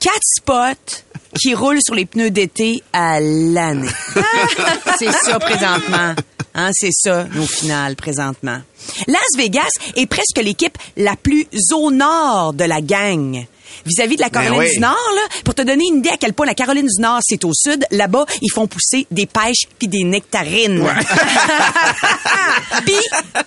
Quatre 0.00 0.20
spots 0.36 1.02
qui 1.40 1.54
roulent 1.54 1.80
sur 1.84 1.94
les 1.94 2.04
pneus 2.04 2.30
d'été 2.30 2.82
à 2.92 3.20
l'année. 3.20 3.88
c'est 4.98 5.12
ça 5.12 5.38
présentement. 5.38 6.14
Hein, 6.56 6.70
c'est 6.72 6.92
ça, 6.92 7.24
nos 7.34 7.46
finales 7.46 7.96
présentement. 7.96 8.60
Las 9.08 9.36
Vegas 9.36 9.70
est 9.96 10.06
presque 10.06 10.38
l'équipe 10.38 10.78
la 10.96 11.16
plus 11.16 11.46
au 11.72 11.90
nord 11.90 12.52
de 12.52 12.64
la 12.64 12.80
gang. 12.80 13.44
Vis-à-vis 13.86 14.16
de 14.16 14.22
la 14.22 14.30
Caroline 14.30 14.58
oui. 14.58 14.72
du 14.74 14.80
Nord, 14.80 14.96
là, 15.14 15.20
pour 15.44 15.54
te 15.54 15.62
donner 15.62 15.84
une 15.90 15.98
idée 15.98 16.10
à 16.10 16.16
quel 16.16 16.32
point 16.32 16.46
la 16.46 16.54
Caroline 16.54 16.86
du 16.86 17.00
Nord, 17.02 17.20
c'est 17.22 17.44
au 17.44 17.52
sud, 17.54 17.84
là-bas, 17.90 18.26
ils 18.42 18.50
font 18.50 18.66
pousser 18.66 19.06
des 19.10 19.26
pêches 19.26 19.66
puis 19.78 19.88
des 19.88 20.04
nectarines. 20.04 20.84
puis, 22.84 22.94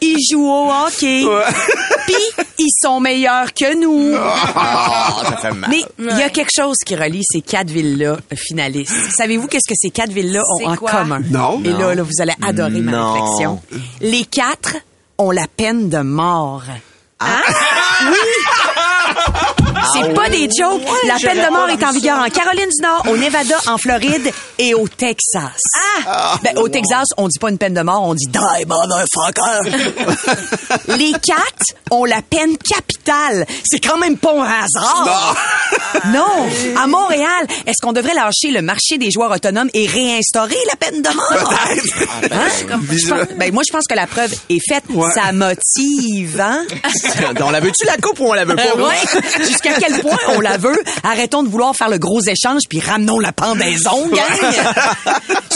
ils 0.01 0.17
jouent 0.31 0.49
au 0.49 0.71
hockey. 0.71 1.25
Puis, 2.05 2.15
ils 2.59 2.71
sont 2.81 2.99
meilleurs 2.99 3.53
que 3.53 3.75
nous. 3.79 4.15
Ah, 4.17 5.23
ça 5.29 5.37
fait 5.37 5.51
mal. 5.53 5.69
Mais 5.69 5.81
il 5.99 6.17
y 6.17 6.23
a 6.23 6.29
quelque 6.29 6.51
chose 6.55 6.77
qui 6.85 6.95
relie 6.95 7.23
ces 7.23 7.41
quatre 7.41 7.69
villes-là 7.69 8.17
finalistes. 8.35 8.93
Savez-vous 9.15 9.47
qu'est-ce 9.47 9.67
que 9.67 9.75
ces 9.75 9.89
quatre 9.89 10.11
villes-là 10.11 10.41
ont 10.59 10.67
en 10.69 10.75
commun? 10.75 11.21
Non. 11.29 11.61
Et 11.63 11.73
là, 11.73 11.95
là, 11.95 12.03
vous 12.03 12.21
allez 12.21 12.33
adorer 12.41 12.81
ma 12.81 12.91
Non. 12.91 13.13
réflexion. 13.13 13.61
Les 14.01 14.25
quatre 14.25 14.75
ont 15.17 15.31
la 15.31 15.47
peine 15.47 15.89
de 15.89 15.99
mort. 15.99 16.63
C'est 19.93 20.13
pas 20.13 20.29
des 20.29 20.49
jokes. 20.49 20.81
la 21.05 21.15
Ah, 21.15 21.17
peine 21.21 21.45
de 21.45 21.51
mort 21.51 21.69
est 21.69 21.83
en 21.83 21.91
vigueur 21.91 22.19
en 22.19 22.29
Caroline 22.29 22.69
du 22.69 22.81
Nord, 22.81 23.03
au 23.09 23.17
Nevada, 23.17 23.55
en 23.67 23.77
Floride 23.77 24.31
et 24.59 24.73
au 24.73 24.87
Texas. 24.87 25.51
Ah! 26.07 26.37
Ben, 26.43 26.57
au 26.57 26.67
Texas, 26.69 27.07
on 27.17 27.27
dit 27.27 27.39
pas 27.39 27.49
une 27.49 27.57
peine 27.57 27.73
de 27.73 27.81
mort, 27.81 28.03
on 28.03 28.13
dit 28.13 28.27
die 28.27 28.65
motherfucker. 28.65 29.87
Les 30.97 31.11
quatre 31.13 31.65
ont 31.91 32.05
la 32.05 32.21
peine 32.21 32.57
capitale. 32.57 33.45
C'est 33.63 33.79
quand 33.79 33.97
même 33.97 34.17
pas 34.17 34.33
un 34.33 34.43
hasard. 34.43 35.03
Non. 35.05 35.35
À 36.77 36.87
Montréal, 36.87 37.45
est-ce 37.65 37.81
qu'on 37.81 37.93
devrait 37.93 38.13
lâcher 38.13 38.51
le 38.51 38.61
marché 38.61 38.97
des 38.97 39.11
joueurs 39.11 39.31
autonomes 39.31 39.69
et 39.73 39.87
réinstaurer 39.87 40.57
la 40.69 40.75
peine 40.75 41.01
de 41.01 41.09
mort? 41.09 41.53
Hein? 42.29 42.47
Je 42.59 43.07
pense- 43.07 43.27
ben, 43.37 43.53
moi, 43.53 43.63
je 43.67 43.71
pense 43.71 43.85
que 43.89 43.93
la 43.95 44.07
preuve 44.07 44.33
est 44.49 44.59
faite. 44.67 44.83
Ça 45.13 45.31
motive, 45.31 46.39
hein? 46.41 46.65
on 47.41 47.49
la 47.51 47.59
veut-tu 47.59 47.85
la 47.85 47.97
coupe 47.97 48.19
ou 48.19 48.25
on 48.25 48.33
la 48.33 48.45
veut 48.45 48.55
pas? 48.55 48.63
Euh, 48.77 48.83
ouais. 48.83 49.45
Jusqu'à 49.47 49.73
quel 49.79 49.99
point 50.01 50.17
on 50.35 50.41
la 50.41 50.57
veut? 50.57 50.77
Arrêtons 51.03 51.43
de 51.43 51.49
vouloir 51.49 51.75
faire 51.75 51.89
le 51.89 51.97
gros 51.97 52.21
échange 52.21 52.61
puis 52.69 52.79
ramenons 52.79 53.19
la 53.19 53.31
pendaison, 53.31 54.07
gang! 54.09 54.65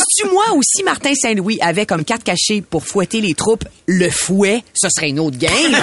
Si 0.07 0.23
moi 0.25 0.43
aussi, 0.55 0.83
Martin 0.83 1.13
Saint-Louis 1.13 1.57
avait 1.61 1.85
comme 1.85 2.03
carte 2.03 2.23
cachée 2.23 2.61
pour 2.61 2.83
fouetter 2.85 3.21
les 3.21 3.33
troupes 3.33 3.65
le 3.85 4.09
fouet, 4.09 4.63
ce 4.73 4.87
serait 4.89 5.09
une 5.09 5.19
autre 5.19 5.37
game. 5.37 5.75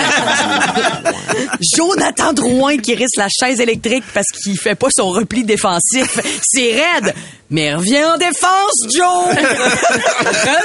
Jonathan 1.76 2.32
Drouin 2.32 2.76
qui 2.78 2.94
risque 2.94 3.16
la 3.16 3.28
chaise 3.28 3.60
électrique 3.60 4.04
parce 4.18 4.42
qu'il 4.42 4.58
fait 4.58 4.74
pas 4.74 4.88
son 4.90 5.10
repli 5.10 5.44
défensif. 5.44 6.18
C'est 6.42 6.72
raide. 6.72 7.14
Mais 7.50 7.72
reviens 7.72 8.14
en 8.14 8.18
défense, 8.18 8.74
Joe! 8.92 9.28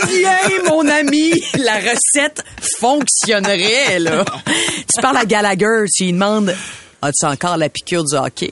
reviens, 0.01 0.71
mon 0.71 0.87
ami! 0.87 1.31
La 1.59 1.75
recette 1.75 2.43
fonctionnerait, 2.79 3.99
là. 3.99 4.25
Tu 4.91 5.01
parles 5.03 5.17
à 5.17 5.25
Gallagher, 5.25 5.85
tu 5.95 6.05
lui 6.05 6.13
demandes 6.13 6.55
As-tu 7.03 7.27
encore 7.27 7.57
la 7.57 7.69
piqûre 7.69 8.03
du 8.03 8.15
hockey? 8.15 8.51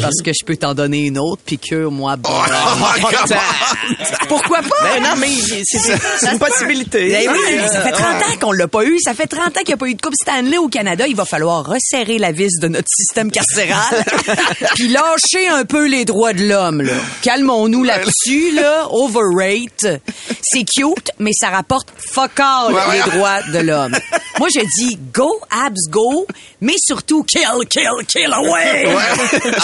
Parce 0.00 0.22
que 0.24 0.32
je 0.32 0.44
peux 0.44 0.56
t'en 0.56 0.74
donner 0.74 1.06
une 1.06 1.18
autre 1.18 1.42
piqûre, 1.44 1.90
moi. 1.90 2.16
bon. 2.16 2.30
Pourquoi 4.28 4.62
pas? 4.62 4.76
Ben 4.82 5.02
non, 5.02 5.16
mais 5.18 5.28
c'est 5.64 6.32
une 6.32 6.38
possibilité. 6.38 7.10
Ben 7.10 7.30
oui, 7.30 7.58
ça 7.70 7.82
fait 7.82 7.92
30 7.92 8.04
ans 8.22 8.36
qu'on 8.40 8.52
l'a 8.52 8.68
pas 8.68 8.84
eu. 8.84 8.98
Ça 9.00 9.14
fait 9.14 9.26
30 9.26 9.48
ans 9.48 9.60
qu'il 9.60 9.68
n'y 9.68 9.74
a 9.74 9.76
pas 9.76 9.88
eu 9.88 9.94
de 9.94 10.00
Coupe 10.00 10.14
Stanley 10.20 10.58
au 10.58 10.68
Canada. 10.68 11.06
Il 11.06 11.14
va 11.16 11.24
falloir 11.24 11.64
resserrer 11.66 12.18
la 12.18 12.32
vis 12.32 12.58
de 12.60 12.68
notre 12.68 12.88
système 12.88 13.30
carcéral 13.30 14.04
puis 14.74 14.88
lâcher 14.88 15.48
un 15.48 15.64
peu 15.64 15.86
les 15.86 16.04
droits 16.04 16.32
de 16.32 16.44
l'homme. 16.44 16.82
là. 16.82 16.92
Calmons-nous 17.22 17.84
là-dessus. 17.84 18.52
Là. 18.54 18.86
Overrate. 18.90 20.00
C'est 20.42 20.64
cute, 20.64 21.10
mais 21.18 21.32
ça 21.38 21.48
rapporte 21.48 21.88
fuck 21.96 22.38
all 22.40 22.74
les 22.92 23.10
droits 23.10 23.42
de 23.42 23.58
l'homme. 23.58 23.96
Moi, 24.38 24.48
je 24.54 24.60
dis 24.78 24.98
go, 25.12 25.30
abs, 25.50 25.88
go, 25.90 26.26
mais 26.60 26.74
surtout 26.78 27.24
kill, 27.24 27.66
kill, 27.68 28.06
kill 28.08 28.32
away. 28.32 28.86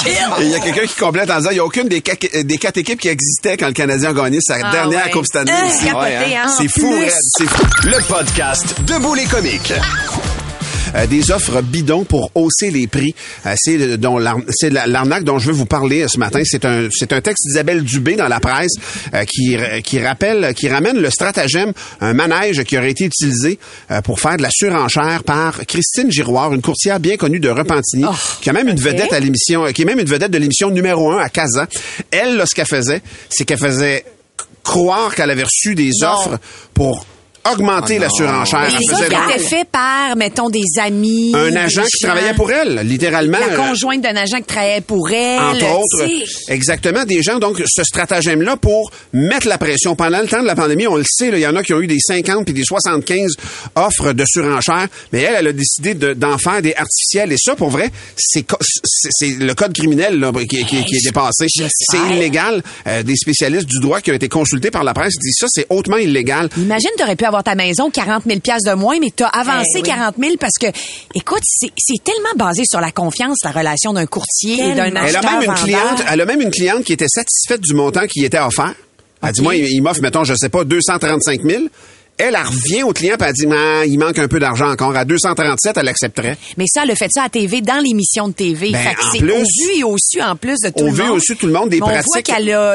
Kill. 0.03 0.18
Et 0.41 0.45
Il 0.45 0.51
y 0.51 0.55
a 0.55 0.61
quelqu'un 0.61 0.87
qui 0.87 0.95
complète 0.95 1.31
en 1.31 1.39
disant 1.39 1.51
il 1.51 1.55
n'y 1.55 1.61
a 1.61 1.65
aucune 1.65 1.89
des, 1.89 2.03
ca- 2.05 2.43
des 2.43 2.59
quatre 2.59 2.77
équipes 2.79 3.01
qui 3.01 3.09
existaient 3.09 3.57
quand 3.57 3.67
le 3.69 3.73
Canadien 3.73 4.11
a 4.11 4.13
gagné 4.13 4.39
sa 4.41 4.59
dernière 4.71 5.05
ouais. 5.07 5.11
Coupe 5.11 5.27
Stanley. 5.27 5.53
Ah, 5.55 5.67
ici. 5.67 5.85
capoté, 5.87 6.37
hein. 6.37 6.49
C'est 6.57 6.69
fou, 6.81 6.95
c'est 7.37 7.49
fou. 7.49 7.65
Le 7.85 8.03
podcast 8.07 8.75
Debout 8.87 9.15
les 9.15 9.25
comiques. 9.25 9.73
Euh, 10.95 11.07
des 11.07 11.30
offres 11.30 11.61
bidons 11.62 12.04
pour 12.04 12.30
hausser 12.35 12.71
les 12.71 12.87
prix. 12.87 13.14
Euh, 13.47 13.54
c'est 13.57 13.97
dont 13.99 14.18
c'est 14.50 14.71
la- 14.71 14.87
l'arnaque 14.87 15.25
dont 15.25 15.38
je 15.38 15.47
veux 15.49 15.52
vous 15.52 15.66
parler 15.66 16.02
euh, 16.02 16.09
ce 16.09 16.18
matin. 16.18 16.40
C'est 16.45 16.64
un 16.64 16.88
c'est 16.90 17.12
un 17.12 17.21
texte 17.21 17.45
d'Isabelle 17.47 17.83
Dubé 17.83 18.16
dans 18.16 18.28
la 18.28 18.40
presse 18.40 18.73
euh, 19.14 19.25
qui 19.25 19.57
qui 19.85 20.00
rappelle 20.04 20.54
qui 20.54 20.68
ramène 20.68 20.99
le 20.99 21.11
stratagème 21.11 21.73
un 22.00 22.14
manège 22.14 22.64
qui 22.64 22.78
aurait 22.78 22.90
été 22.90 23.04
utilisé 23.04 23.59
euh, 23.90 24.00
pour 24.00 24.21
faire 24.21 24.37
de 24.37 24.42
la 24.42 24.50
surenchère 24.50 25.25
par 25.25 25.66
Christine 25.66 26.11
Giroir, 26.11 26.54
une 26.54 26.62
courtière 26.62 27.00
bien 27.00 27.16
connue 27.16 27.40
de 27.40 27.49
Repentigny, 27.50 28.04
qui 28.40 28.50
a 28.50 28.52
même 28.52 28.68
une 28.68 28.80
vedette 28.80 29.12
à 29.12 29.21
l'émission 29.21 29.64
qui 29.73 29.83
est 29.83 29.85
même 29.85 29.99
une 30.00 30.09
vedette 30.09 30.30
de 30.30 30.38
l'émission 30.38 30.71
numéro 30.71 31.11
un 31.12 31.18
à 31.18 31.28
Casa. 31.28 31.66
Elle 32.11 32.37
là, 32.37 32.45
ce 32.47 32.54
qu'elle 32.54 32.66
faisait, 32.66 33.02
c'est 33.28 33.45
qu'elle 33.45 33.59
faisait 33.59 34.04
croire 34.62 35.14
qu'elle 35.14 35.30
avait 35.30 35.45
reçu 35.45 35.75
des 35.75 35.90
offres 36.02 36.38
pour 36.75 37.04
augmenter 37.50 37.99
la 37.99 38.09
surenchère. 38.11 38.61
Mais 38.68 38.75
Elle 38.78 38.85
ça, 38.90 38.97
faisait 38.97 39.09
qui 39.09 39.14
donc- 39.14 39.30
était 39.30 39.38
fait 39.45 39.64
par, 39.71 40.16
mettons, 40.16 40.49
des 40.50 40.64
amis. 40.83 41.33
un 41.35 41.54
agent 41.57 41.83
qui 41.83 42.00
gens. 42.02 42.09
travaillait 42.09 42.35
pour 42.35 42.50
elle, 42.50 42.80
littéralement. 42.85 43.38
La 43.38 43.57
conjointe 43.57 44.00
d'un 44.02 44.16
agent 44.16 44.38
qui 44.38 44.42
travaillait 44.45 44.80
pour 44.80 45.11
elle. 45.11 45.38
entre 45.40 45.78
autres, 45.78 46.09
exactement, 46.49 47.04
des 47.04 47.23
gens, 47.23 47.38
donc, 47.38 47.62
ce 47.66 47.85
stratagème-là 47.85 48.57
pour 48.57 48.90
mettre 49.12 49.47
la 49.49 49.59
pression. 49.59 49.97
Pendant 49.97 50.21
le 50.21 50.26
temps 50.28 50.42
de 50.42 50.47
la 50.47 50.54
pandémie, 50.54 50.87
on 50.87 50.97
le 50.97 51.04
sait, 51.09 51.30
là, 51.30 51.38
il 51.38 51.42
y 51.42 51.47
en 51.47 51.57
a 51.57 51.62
qui 51.62 51.73
ont 51.75 51.80
eu 51.80 51.87
des 51.87 51.99
50 52.00 52.45
puis 52.45 52.54
des 52.54 52.64
75 52.64 53.33
offres 53.76 54.12
de 54.12 54.25
surenchère, 54.26 54.87
mais 55.12 55.23
elle, 55.23 55.35
elle 55.38 55.47
a 55.49 55.52
décidé 55.52 55.95
de- 55.95 56.14
d'en 56.14 56.38
faire 56.38 56.62
des 56.62 56.75
artificielles. 56.75 57.33
Et 57.33 57.37
ça, 57.38 57.54
pour 57.57 57.71
vrai, 57.71 57.90
c'est 58.16 58.42
co- 58.42 58.57
c'est 58.61 59.09
c'est 59.11 59.38
le 59.38 59.54
code 59.54 59.73
criminel 59.73 60.18
là, 60.21 60.33
qui, 60.49 60.64
qui- 60.64 60.85
qui 60.85 60.97
est 60.97 61.04
dépassé. 61.07 61.47
C'est 61.49 61.99
illégal. 62.11 62.62
Euh, 62.87 63.02
des 63.02 63.16
spécialistes 63.16 63.66
du 63.66 63.80
droit 63.80 64.00
qui 64.00 64.11
ont 64.11 64.14
été 64.14 64.28
consultés 64.28 64.71
par 64.71 64.85
la 64.85 64.95
presse 64.95 65.14
disent 65.18 65.37
ça, 65.40 65.47
c'est 65.49 65.66
hautement 65.71 65.97
illégal. 65.97 66.49
Imagine, 66.57 66.90
t'aurais 66.99 67.16
pu 67.16 67.25
avoir 67.29 67.45
ta 67.45 67.55
maison 67.55 67.91
40 67.91 68.25
000 68.27 68.41
piastres 68.41 68.71
de 68.71 68.75
moins, 68.75 68.99
mais 69.01 69.11
t'as 69.15 69.29
avancé 69.29 69.69
Eh 69.77 69.79
oui. 69.79 69.83
40 69.83 70.15
000 70.19 70.35
parce 70.41 70.55
que, 70.61 70.67
écoute, 71.15 71.43
c'est 71.45 71.71
c'est 71.79 72.03
tellement 72.03 72.35
basé 72.37 72.63
sur 72.69 72.81
la 72.81 72.91
confiance, 72.91 73.39
la 73.45 73.53
relation 73.53 73.93
d'un 73.93 74.07
courtier 74.07 74.55
et 74.71 74.75
d'un 74.75 74.85
Tellement. 74.91 75.01
Elle 75.07 75.17
a 75.17 75.19
acheteur 75.21 75.31
même 75.33 75.41
une 75.43 75.47
vendeur. 75.47 75.65
cliente, 75.65 76.05
elle 76.11 76.21
a 76.21 76.25
même 76.25 76.41
une 76.41 76.51
cliente 76.51 76.85
qui 76.85 76.93
était 76.93 77.09
satisfaite 77.09 77.61
du 77.61 77.75
montant 77.75 78.07
qui 78.07 78.25
était 78.25 78.39
offert. 78.41 78.75
Elle 79.23 79.33
dit, 79.33 79.43
moi, 79.43 79.55
il, 79.57 79.65
il 79.67 79.81
m'offre, 79.83 80.01
mettons, 80.01 80.25
je 80.25 80.35
sais 80.35 80.49
pas, 80.49 80.65
235 80.65 81.43
000. 81.43 81.65
Elle, 82.19 82.35
elle 82.35 82.47
revient 82.47 82.83
au 82.83 82.93
client 82.93 83.17
et 83.21 83.25
elle 83.25 83.33
dit, 83.33 83.47
Ah, 83.51 83.85
il 83.87 83.99
manque 83.99 84.19
un 84.19 84.29
peu 84.29 84.39
d'argent 84.41 84.71
encore. 84.71 84.97
À 84.97 85.05
237, 85.05 85.77
elle 85.79 85.89
accepterait. 85.89 86.37
Mais 86.57 86.65
ça, 86.67 86.83
elle 86.85 86.91
a 86.91 86.95
fait 86.97 87.11
ça 87.11 87.23
à 87.25 87.29
TV, 87.29 87.61
dans 87.61 87.79
l'émission 87.83 88.29
de 88.29 88.33
TV. 88.35 88.71
Ben, 88.73 88.79
fait 88.83 88.95
que 88.95 89.01
en 89.01 89.11
c'est 89.13 89.19
plus- 89.19 89.33
au 89.33 89.39
vu 89.39 89.79
et 89.79 89.85
au 89.85 89.97
su, 89.99 90.21
en 90.21 90.35
plus 90.37 90.57
de 90.65 90.71
tout 90.71 90.81
Au 90.83 90.87
le 90.87 90.93
vu 90.93 91.03
et 91.03 91.07
monde. 91.07 91.17
au 91.17 91.21
su 91.21 91.35
de 91.35 91.39
tout 91.39 91.47
le 91.47 91.53
monde, 91.53 91.69
des 91.71 91.77
Mais 91.77 91.83
On 91.83 91.87
voit 91.87 92.03
pratiques. 92.03 92.27
qu'elle 92.27 92.51
a 92.53 92.75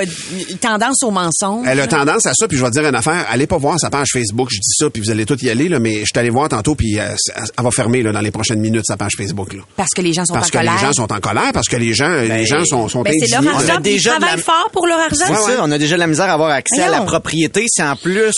tendance 0.62 1.04
au 1.04 1.12
mensonge. 1.12 1.66
Elle 1.68 1.80
a 1.80 1.88
tendance 1.88 2.26
à 2.26 2.34
ça, 2.34 2.48
puis 2.48 2.58
je 2.58 2.64
vais 2.64 2.70
te 2.72 2.80
dire 2.80 2.88
une 2.88 2.96
affaire. 2.96 3.26
Allez 3.30 3.48
pas 3.48 3.58
voir 3.58 3.78
sa 3.80 3.90
page 3.90 4.08
Facebook. 4.14 4.50
Je 4.52 4.58
dis 4.60 4.74
ça, 4.78 4.90
puis 4.90 5.02
vous 5.02 5.12
allez 5.12 5.26
tous 5.26 5.42
y 5.44 5.50
aller, 5.50 5.68
là, 5.70 5.80
mais 5.80 6.00
je 6.00 6.06
suis 6.06 6.18
allé 6.20 6.30
voir 6.30 6.50
tantôt, 6.50 6.76
puis 6.76 7.00
euh, 7.00 7.04
elle 7.36 7.64
va 7.64 7.72
fermer 7.72 8.02
là, 8.02 8.12
dans 8.12 8.22
les 8.22 8.32
prochaines 8.32 8.60
minutes 8.60 8.86
sa 8.86 8.98
page 8.98 9.14
Facebook. 9.18 9.54
Là. 9.54 9.62
Parce 9.76 9.90
que 9.96 10.02
les 10.02 10.14
gens 10.14 10.26
sont 10.26 10.34
Parce 10.34 10.48
en 10.48 10.52
que 10.52 10.58
colère. 10.58 10.74
les 10.76 10.80
gens 10.88 10.94
sont 10.94 11.12
en 11.12 11.20
colère, 11.20 11.52
parce 11.54 11.68
que 11.68 11.76
les 11.76 11.94
gens, 11.94 12.10
les 12.22 12.46
gens 12.46 12.64
sont, 12.66 12.88
sont 12.88 13.02
Ben, 13.02 13.14
c'est 13.20 13.34
indignés. 13.36 13.46
leur 13.52 13.56
On 13.56 13.58
a 13.58 13.62
argent, 13.62 13.82
puis 13.82 13.92
ils 13.92 13.96
déjà 13.96 14.12
travaillent 14.12 14.38
la- 14.38 14.42
fort 14.44 14.70
pour 14.72 14.88
leur 14.88 15.00
argent. 15.00 15.26
C'est 15.28 15.34
ça, 15.54 15.60
on 15.64 15.72
a 15.72 15.78
déjà 15.78 15.96
de 15.96 16.00
la 16.00 16.08
misère 16.08 16.30
à 16.30 16.34
avoir 16.34 16.52
accès 16.52 16.82
à 16.82 16.90
la 16.90 17.02
propriété. 17.02 17.66
Si 17.68 17.82
en 17.84 17.96
plus, 17.96 18.34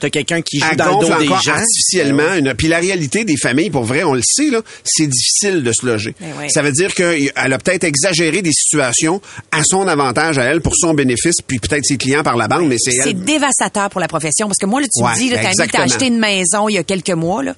t'as 0.00 0.10
quelqu'un 0.10 0.40
qui 0.48 0.58
joue 0.60 0.66
Elle 0.70 0.76
dans 0.76 0.86
le 0.86 0.90
gonfle 0.92 1.06
dos 1.12 1.18
des 1.20 1.28
encore 1.28 1.42
gens. 1.42 1.52
artificiellement. 1.52 2.34
Une... 2.34 2.54
Puis 2.54 2.68
la 2.68 2.78
réalité 2.78 3.24
des 3.24 3.36
familles, 3.36 3.70
pour 3.70 3.84
vrai, 3.84 4.04
on 4.04 4.14
le 4.14 4.22
sait, 4.24 4.50
là, 4.50 4.60
c'est 4.84 5.06
difficile 5.06 5.62
de 5.62 5.72
se 5.72 5.86
loger. 5.86 6.14
Ben. 6.20 6.48
Ça 6.48 6.62
veut 6.62 6.72
dire 6.72 6.94
qu'elle 6.94 7.30
a 7.34 7.58
peut-être 7.58 7.84
exagéré 7.84 8.42
des 8.42 8.52
situations 8.52 9.20
à 9.52 9.62
son 9.64 9.86
avantage 9.88 10.38
à 10.38 10.44
elle, 10.44 10.60
pour 10.60 10.74
son 10.76 10.94
bénéfice, 10.94 11.36
puis 11.46 11.58
peut-être 11.58 11.84
ses 11.84 11.96
clients 11.96 12.22
par 12.22 12.36
la 12.36 12.48
bande, 12.48 12.68
mais 12.68 12.76
c'est 12.78 12.92
C'est 12.92 13.12
dévastateur 13.12 13.90
pour 13.90 14.00
la 14.00 14.08
profession. 14.08 14.46
Parce 14.46 14.58
que 14.58 14.66
moi, 14.66 14.80
là, 14.80 14.86
tu 14.92 15.02
Ouais, 15.02 15.10
me 15.10 15.16
dis, 15.16 15.30
là, 15.30 15.38
t'as 15.42 15.50
mis, 15.64 15.70
t'as 15.70 15.82
acheté 15.82 16.06
une 16.06 16.18
maison 16.18 16.68
il 16.68 16.74
y 16.74 16.78
a 16.78 16.82
quelques 16.84 17.10
mois, 17.10 17.42
là. 17.42 17.54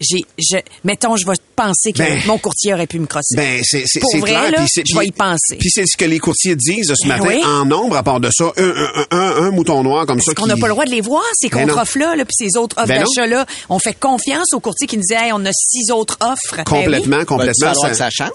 J'ai, 0.00 0.20
je, 0.38 0.58
mettons, 0.84 1.16
je 1.16 1.26
vais 1.26 1.32
penser 1.56 1.92
que 1.92 1.98
Ben, 1.98 2.20
mon 2.26 2.38
courtier 2.38 2.72
aurait 2.72 2.86
pu 2.86 3.00
me 3.00 3.06
crosser. 3.06 3.34
Ben, 3.36 3.60
c'est 3.64 3.82
c'est 3.84 3.98
Pour 3.98 4.10
c'est 4.12 4.20
vrai, 4.20 4.30
clair. 4.30 4.50
là, 4.52 4.58
puis 4.58 4.66
c'est- 4.68 4.84
je 4.88 4.96
vais 4.96 5.06
y 5.06 5.10
penser. 5.10 5.56
Puis 5.58 5.70
c'est 5.70 5.86
ce 5.86 5.96
que 5.96 6.04
les 6.04 6.20
courtiers 6.20 6.54
disent 6.54 6.92
ce 6.94 7.08
Ben 7.08 7.16
matin 7.18 7.26
oui. 7.26 7.42
en 7.44 7.64
nombre, 7.64 7.96
à 7.96 8.04
part 8.04 8.20
de 8.20 8.30
ça, 8.32 8.52
un, 8.56 8.62
un, 8.62 9.06
un, 9.10 9.42
un 9.46 9.50
mouton 9.50 9.82
noir 9.82 10.06
comme 10.06 10.20
ça. 10.20 10.26
Parce 10.26 10.36
qu'on 10.36 10.42
qui- 10.44 10.48
n'a 10.50 10.56
pas 10.56 10.68
le 10.68 10.72
droit 10.74 10.84
de 10.84 10.90
les 10.92 11.00
voir, 11.00 11.24
ces 11.34 11.48
Ben 11.48 11.66
contre-offres-là, 11.66 12.14
là, 12.14 12.24
puis 12.24 12.34
ces 12.48 12.56
autres 12.56 12.76
offres 12.78 12.86
Ben 12.86 13.02
d'achat-là. 13.04 13.44
On 13.68 13.80
fait 13.80 13.94
confiance 13.94 14.46
aux 14.54 14.60
courtiers 14.60 14.86
qui 14.86 14.96
nous 14.98 15.02
disaient, 15.02 15.26
hey, 15.26 15.32
on 15.32 15.44
a 15.44 15.50
six 15.52 15.90
autres 15.90 16.16
offres. 16.20 16.62
Complètement, 16.62 17.24
complètement. 17.24 17.72
que 17.82 17.94
ça 17.94 18.08
change? 18.10 18.30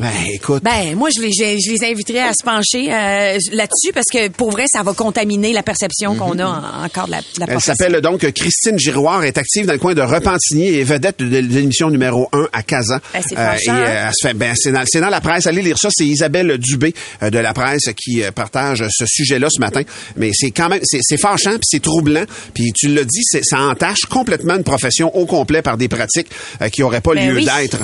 Ben, 0.00 0.10
écoute. 0.32 0.62
Ben, 0.62 0.96
moi, 0.96 1.10
je 1.14 1.20
les, 1.20 1.30
je, 1.30 1.58
je 1.64 1.72
les 1.72 1.84
inviterais 1.84 2.20
à 2.22 2.32
se 2.32 2.42
pencher 2.44 2.92
euh, 2.92 3.38
là-dessus 3.52 3.92
parce 3.94 4.06
que, 4.12 4.28
pour 4.28 4.50
vrai, 4.50 4.64
ça 4.66 4.82
va 4.82 4.94
contaminer 4.94 5.52
la 5.52 5.62
perception 5.62 6.14
qu'on 6.14 6.38
a 6.38 6.46
en- 6.46 6.84
encore 6.84 7.06
de 7.06 7.10
la, 7.12 7.20
de 7.20 7.24
la 7.40 7.46
Elle 7.48 7.60
s'appelle 7.60 8.00
donc 8.00 8.20
Christine 8.32 8.78
Giroir, 8.78 9.24
est 9.24 9.36
active 9.38 9.66
dans 9.66 9.72
le 9.74 9.78
coin 9.78 9.94
de 9.94 10.02
Repentigny 10.02 10.68
et 10.68 10.84
vedette 10.84 11.18
de, 11.18 11.38
l'émission 11.38 11.90
numéro 11.90 12.28
1 12.32 12.48
à 12.52 12.62
Casa. 12.62 13.00
Ben, 13.12 13.20
c'est 13.22 13.34
et 13.34 13.36
fâchant, 13.36 13.72
hein? 13.74 13.84
euh, 13.86 14.10
fait, 14.22 14.34
ben, 14.34 14.54
c'est 14.56 14.72
dans, 14.72 14.82
c'est 14.86 15.00
dans 15.00 15.08
la 15.10 15.20
presse. 15.20 15.46
Allez 15.46 15.62
lire 15.62 15.78
ça. 15.78 15.88
C'est 15.92 16.06
Isabelle 16.06 16.56
Dubé 16.58 16.94
euh, 17.22 17.30
de 17.30 17.38
la 17.38 17.52
presse 17.52 17.84
qui 17.96 18.22
euh, 18.22 18.30
partage 18.30 18.84
ce 18.88 19.04
sujet-là 19.06 19.48
ce 19.50 19.60
matin. 19.60 19.82
Mais 20.16 20.30
c'est 20.32 20.50
quand 20.50 20.68
même, 20.68 20.80
c'est, 20.82 21.00
c'est 21.02 21.18
fâchant 21.18 21.50
puis 21.52 21.60
c'est 21.64 21.82
troublant. 21.82 22.24
Puis 22.54 22.72
tu 22.74 22.88
l'as 22.88 23.04
dit, 23.04 23.20
c'est, 23.22 23.44
ça 23.44 23.60
entache 23.60 24.06
complètement 24.08 24.56
une 24.56 24.64
profession 24.64 25.14
au 25.16 25.26
complet 25.26 25.62
par 25.62 25.76
des 25.76 25.88
pratiques 25.88 26.28
euh, 26.62 26.68
qui 26.68 26.82
auraient 26.82 27.00
pas 27.02 27.14
Ben 27.14 27.28
lieu 27.28 27.36
oui. 27.36 27.44
d'être. 27.44 27.76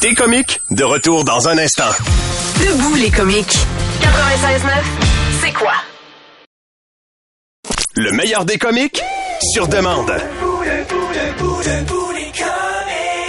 T'es 0.00 0.14
comique, 0.14 0.60
de 0.70 0.84
retour 0.84 1.24
dans 1.24 1.48
un 1.48 1.56
instant. 1.58 1.90
Debout 2.60 2.94
les 2.96 3.10
comiques. 3.10 3.56
96.9, 4.00 4.70
c'est 5.42 5.52
quoi? 5.52 5.72
Le 7.96 8.12
meilleur 8.12 8.44
des 8.44 8.58
comiques, 8.58 9.00
sur 9.52 9.66
demande. 9.68 10.12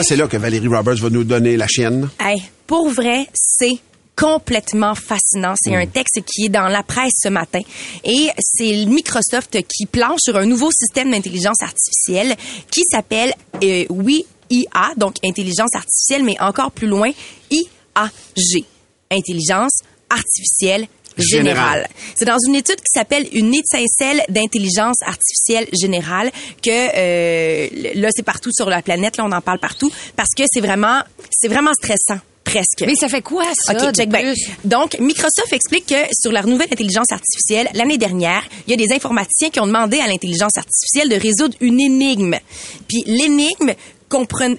C'est 0.02 0.16
là 0.18 0.28
que 0.28 0.38
Valérie 0.38 0.68
Roberts 0.68 0.96
va 0.96 1.10
nous 1.10 1.24
donner 1.24 1.56
la 1.56 1.68
chienne. 1.68 2.10
Hey, 2.20 2.44
pour 2.68 2.90
vrai, 2.90 3.28
c'est 3.34 3.80
complètement 4.16 4.96
fascinant. 4.96 5.54
C'est 5.62 5.72
Mm. 5.72 5.76
un 5.82 5.88
texte 5.88 6.20
qui 6.26 6.46
est 6.46 6.50
dans 6.50 6.68
la 6.68 6.84
presse 6.84 7.14
ce 7.22 7.30
matin. 7.30 7.60
Et 8.04 8.30
c'est 8.40 8.86
Microsoft 8.86 9.58
qui 9.68 9.86
planche 9.86 10.20
sur 10.22 10.36
un 10.38 10.46
nouveau 10.46 10.70
système 10.72 11.12
d'intelligence 11.12 11.62
artificielle 11.62 12.36
qui 12.72 12.82
s'appelle 12.90 13.34
euh, 13.64 13.86
We 13.90 14.24
IA, 14.50 14.94
donc 14.98 15.16
intelligence 15.24 15.74
artificielle, 15.76 16.24
mais 16.24 16.40
encore 16.40 16.72
plus 16.72 16.88
loin, 16.88 17.12
IAG, 17.52 18.66
intelligence 19.12 19.82
artificielle 20.10 20.88
générale. 21.18 21.88
C'est 22.16 22.26
dans 22.26 22.38
une 22.48 22.56
étude 22.56 22.78
qui 22.78 22.92
s'appelle 22.94 23.28
une 23.32 23.54
étincelle 23.54 24.22
d'intelligence 24.30 24.98
artificielle 25.02 25.68
générale 25.80 26.32
que 26.62 26.70
euh, 26.70 27.92
là 27.96 28.10
c'est 28.12 28.24
partout 28.24 28.52
sur 28.54 28.70
la 28.70 28.82
planète, 28.82 29.18
là 29.18 29.26
on 29.26 29.32
en 29.32 29.42
parle 29.42 29.60
partout 29.60 29.92
parce 30.16 30.30
que 30.36 30.44
c'est 30.52 30.62
vraiment 30.62 31.02
c'est 31.32 31.48
vraiment 31.48 31.74
stressant 31.74 32.20
presque. 32.44 32.84
Mais 32.86 32.96
ça 32.96 33.10
fait 33.10 33.22
quoi, 33.22 33.44
ça? 33.54 33.74
OK, 33.74 33.92
de 33.92 33.96
check 33.96 34.10
plus? 34.10 34.52
Donc, 34.64 35.00
Microsoft 35.00 35.52
explique 35.52 35.88
que 35.88 35.96
sur 36.14 36.32
leur 36.32 36.46
nouvelle 36.46 36.70
intelligence 36.72 37.12
artificielle, 37.12 37.68
l'année 37.74 37.98
dernière, 37.98 38.44
il 38.68 38.72
y 38.72 38.74
a 38.74 38.78
des 38.78 38.94
informaticiens 38.94 39.50
qui 39.50 39.60
ont 39.60 39.66
demandé 39.66 40.00
à 40.00 40.08
l'intelligence 40.08 40.56
artificielle 40.56 41.10
de 41.10 41.16
résoudre 41.16 41.58
une 41.60 41.82
énigme. 41.82 42.36
Puis 42.88 43.04
l'énigme 43.08 43.74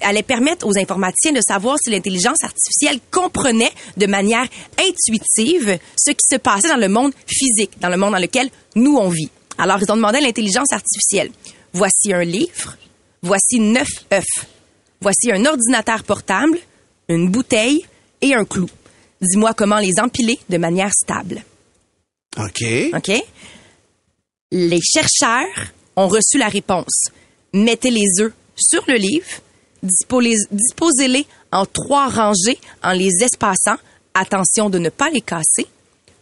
allait 0.02 0.22
permettre 0.22 0.66
aux 0.66 0.76
informaticiens 0.78 1.32
de 1.32 1.40
savoir 1.40 1.76
si 1.82 1.90
l'intelligence 1.90 2.42
artificielle 2.42 3.00
comprenait 3.10 3.72
de 3.96 4.06
manière 4.06 4.46
intuitive 4.78 5.78
ce 5.96 6.10
qui 6.10 6.26
se 6.28 6.36
passait 6.36 6.68
dans 6.68 6.76
le 6.76 6.88
monde 6.88 7.12
physique, 7.26 7.78
dans 7.80 7.88
le 7.88 7.96
monde 7.96 8.12
dans 8.12 8.18
lequel 8.18 8.50
nous 8.74 8.96
on 8.96 9.08
vit. 9.08 9.30
Alors, 9.58 9.78
ils 9.80 9.90
ont 9.90 9.96
demandé 9.96 10.18
à 10.18 10.20
l'intelligence 10.20 10.72
artificielle, 10.72 11.30
voici 11.72 12.12
un 12.12 12.24
livre, 12.24 12.76
voici 13.22 13.58
neuf 13.58 13.88
œufs, 14.12 14.46
voici 15.00 15.32
un 15.32 15.44
ordinateur 15.46 16.04
portable, 16.04 16.58
une 17.08 17.30
bouteille 17.30 17.86
et 18.20 18.34
un 18.34 18.44
clou. 18.44 18.68
Dis-moi 19.20 19.54
comment 19.54 19.78
les 19.78 19.98
empiler 20.00 20.38
de 20.48 20.58
manière 20.58 20.92
stable. 20.92 21.42
OK. 22.38 22.64
OK? 22.94 23.12
Les 24.52 24.80
chercheurs 24.80 25.72
ont 25.96 26.08
reçu 26.08 26.38
la 26.38 26.48
réponse. 26.48 27.08
Mettez 27.52 27.90
les 27.90 28.20
œufs 28.20 28.32
sur 28.56 28.84
le 28.88 28.96
livre, 28.96 29.26
disposez-les 29.86 31.26
en 31.52 31.64
trois 31.66 32.08
rangées 32.08 32.58
en 32.82 32.92
les 32.92 33.12
espaçant. 33.22 33.76
Attention 34.14 34.70
de 34.70 34.78
ne 34.78 34.88
pas 34.88 35.10
les 35.10 35.20
casser. 35.20 35.66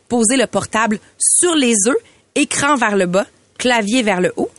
Posez 0.09 0.37
le 0.37 0.47
portable 0.47 0.99
sur 1.19 1.55
les 1.55 1.75
œufs, 1.87 1.97
écran 2.35 2.77
vers 2.77 2.97
le 2.97 3.07
bas, 3.07 3.27
clavier 3.59 4.03
vers 4.03 4.21
le 4.21 4.33
haut. 4.37 4.51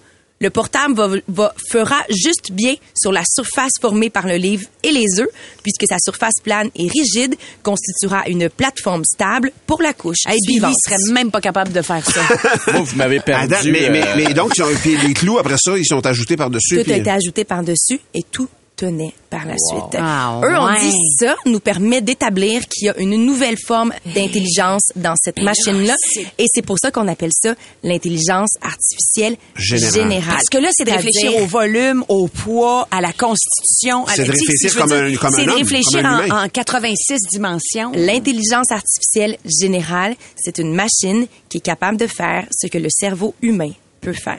Le 0.41 0.49
portable 0.49 0.93
va, 0.95 1.07
va- 1.29 1.55
fera 1.71 2.01
juste 2.09 2.51
bien 2.51 2.75
sur 2.93 3.11
la 3.13 3.23
surface 3.25 3.71
formée 3.79 4.09
par 4.09 4.27
le 4.27 4.35
livre 4.35 4.65
et 4.83 4.91
les 4.91 5.05
œufs, 5.19 5.29
puisque 5.63 5.85
sa 5.87 5.95
surface 6.03 6.35
plane 6.43 6.69
et 6.75 6.87
rigide 6.89 7.35
constituera 7.63 8.27
une 8.27 8.49
plateforme 8.49 9.03
stable 9.05 9.51
pour 9.65 9.81
la 9.81 9.93
couche 9.93 10.17
Hey, 10.27 10.37
Billy 10.45 10.59
suivante. 10.59 10.75
serait 10.85 11.13
même 11.13 11.31
pas 11.31 11.39
capable 11.41 11.71
de 11.71 11.81
faire 11.81 12.05
ça. 12.05 12.21
Vous 12.73 12.95
m'avez 12.97 13.21
perdu. 13.21 13.47
date, 13.47 13.63
mais, 13.65 13.89
mais, 13.89 14.05
euh, 14.05 14.13
mais 14.17 14.33
donc, 14.33 14.53
les 14.85 15.13
clous, 15.13 15.37
après 15.39 15.55
ça, 15.57 15.77
ils 15.77 15.85
sont 15.85 16.05
ajoutés 16.05 16.35
par-dessus. 16.35 16.77
Tout 16.77 16.83
puis- 16.83 16.93
a 16.93 16.97
été 16.97 17.09
ajouté 17.11 17.45
par-dessus 17.45 17.99
et 18.13 18.23
tout 18.23 18.49
tenait 18.75 19.13
par 19.29 19.45
la 19.45 19.55
suite. 19.57 19.95
Ah, 19.97 20.39
Eux 20.43 20.57
ont 20.57 20.65
ouais. 20.65 20.79
dit 20.79 20.91
ça 21.19 21.35
nous 21.45 21.59
permet 21.59 22.01
d'établir 22.01 22.67
qu'il 22.67 22.87
y 22.87 22.89
a 22.89 22.97
une 22.97 23.15
nouvelle 23.25 23.57
forme 23.57 23.93
d'intelligence 24.13 24.81
dans 24.95 25.15
cette 25.21 25.39
machine-là 25.41 25.95
et 26.37 26.45
c'est 26.53 26.61
pour 26.61 26.77
ça 26.79 26.91
qu'on 26.91 27.07
appelle 27.07 27.31
ça 27.33 27.55
l'intelligence 27.83 28.49
artificielle 28.61 29.37
Générale. 29.55 29.93
générale. 29.93 30.33
Parce 30.35 30.49
que 30.49 30.57
là, 30.57 30.69
c'est 30.73 30.83
de 30.85 30.91
réfléchir 30.91 31.35
au 31.37 31.45
volume, 31.45 32.03
au 32.09 32.27
poids, 32.27 32.87
à 32.91 33.01
la 33.01 33.13
constitution. 33.13 34.05
à 34.07 34.13
C'est 34.15 34.25
de 34.25 34.31
réfléchir 34.31 34.71
veux 34.73 34.79
comme 34.79 34.89
dire, 34.89 34.97
un- 35.03 35.15
comme 35.15 35.33
un 35.33 35.37
C'est 35.37 35.45
de 35.45 35.51
réfléchir 35.51 36.01
comme 36.01 36.05
en, 36.05 36.23
humain. 36.25 36.43
en 36.45 36.49
86 36.49 37.19
dimensions. 37.31 37.91
L'intelligence 37.95 38.71
artificielle 38.71 39.37
générale, 39.61 40.15
c'est 40.35 40.57
une 40.57 40.73
machine 40.73 41.27
qui 41.49 41.57
est 41.57 41.61
capable 41.61 41.97
de 41.97 42.07
faire 42.07 42.45
ce 42.51 42.67
que 42.67 42.77
le 42.77 42.89
cerveau 42.89 43.33
humain 43.41 43.71
peut 44.01 44.13
faire. 44.13 44.37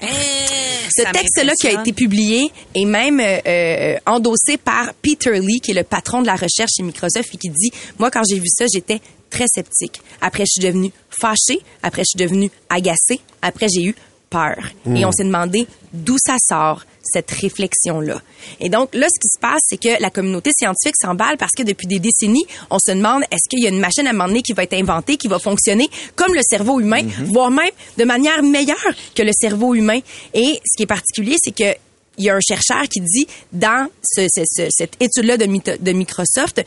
Ce 0.96 1.02
texte-là 1.12 1.52
qui 1.60 1.68
a 1.68 1.80
été 1.80 1.92
publié 1.92 2.50
est 2.74 2.84
même 2.84 3.20
euh, 3.20 3.38
euh, 3.46 3.96
endossé 4.06 4.56
par 4.56 4.94
Peter 4.94 5.38
Lee, 5.38 5.60
qui 5.60 5.72
est 5.72 5.74
le 5.74 5.84
patron 5.84 6.22
de 6.22 6.26
la 6.26 6.36
recherche 6.36 6.70
chez 6.76 6.82
Microsoft, 6.82 7.34
et 7.34 7.36
qui 7.36 7.50
dit, 7.50 7.72
moi, 7.98 8.10
quand 8.10 8.22
j'ai 8.28 8.38
vu 8.38 8.46
ça, 8.48 8.64
j'étais 8.72 9.00
très 9.30 9.46
sceptique. 9.52 10.00
Après, 10.20 10.44
je 10.44 10.60
suis 10.60 10.66
devenue 10.66 10.92
fâchée. 11.10 11.60
Après, 11.82 12.02
je 12.02 12.16
suis 12.16 12.18
devenue 12.18 12.50
agacée. 12.68 13.20
Après, 13.42 13.66
j'ai 13.68 13.85
eu 13.85 13.94
peur. 14.37 14.57
Et 14.94 15.05
on 15.05 15.12
s'est 15.12 15.25
demandé 15.25 15.66
d'où 15.92 16.16
ça 16.18 16.37
sort 16.49 16.85
cette 17.03 17.31
réflexion-là. 17.31 18.20
Et 18.61 18.68
donc, 18.68 18.94
là, 18.94 19.07
ce 19.09 19.18
qui 19.20 19.29
se 19.33 19.38
passe, 19.40 19.61
c'est 19.68 19.77
que 19.79 20.01
la 20.03 20.11
communauté 20.11 20.51
scientifique 20.59 20.96
s'emballe 21.01 21.37
parce 21.38 21.53
que 21.57 21.62
depuis 21.62 21.87
des 21.87 22.01
décennies, 22.01 22.44
on 22.70 22.79
se 22.79 22.90
demande 22.92 23.22
est-ce 23.31 23.49
qu'il 23.49 23.61
y 23.62 23.66
a 23.66 23.70
une 23.70 23.79
machine 23.79 24.07
à 24.07 24.11
un 24.11 24.12
moment 24.12 24.27
donné 24.29 24.42
qui 24.42 24.53
va 24.53 24.64
être 24.64 24.75
inventée, 24.75 25.16
qui 25.16 25.29
va 25.29 25.38
fonctionner 25.38 25.88
comme 26.16 26.35
le 26.35 26.40
cerveau 26.42 26.81
humain, 26.81 27.03
voire 27.27 27.51
même 27.51 27.70
de 27.96 28.05
manière 28.05 28.42
meilleure 28.42 28.77
que 29.14 29.22
le 29.22 29.33
cerveau 29.33 29.75
humain. 29.75 30.01
Et 30.35 30.61
ce 30.64 30.77
qui 30.77 30.83
est 30.83 30.87
particulier, 30.87 31.37
c'est 31.42 31.55
que 31.55 31.77
il 32.18 32.25
y 32.25 32.31
a 32.31 32.35
un 32.35 32.40
chercheur 32.40 32.83
qui 32.88 33.01
dit 33.01 33.27
dans 33.53 33.88
ce- 34.03 34.27
ce- 34.35 34.42
ce- 34.46 34.68
cette 34.70 34.94
étude-là 35.01 35.37
de, 35.37 35.92
Microsoft, 35.92 36.62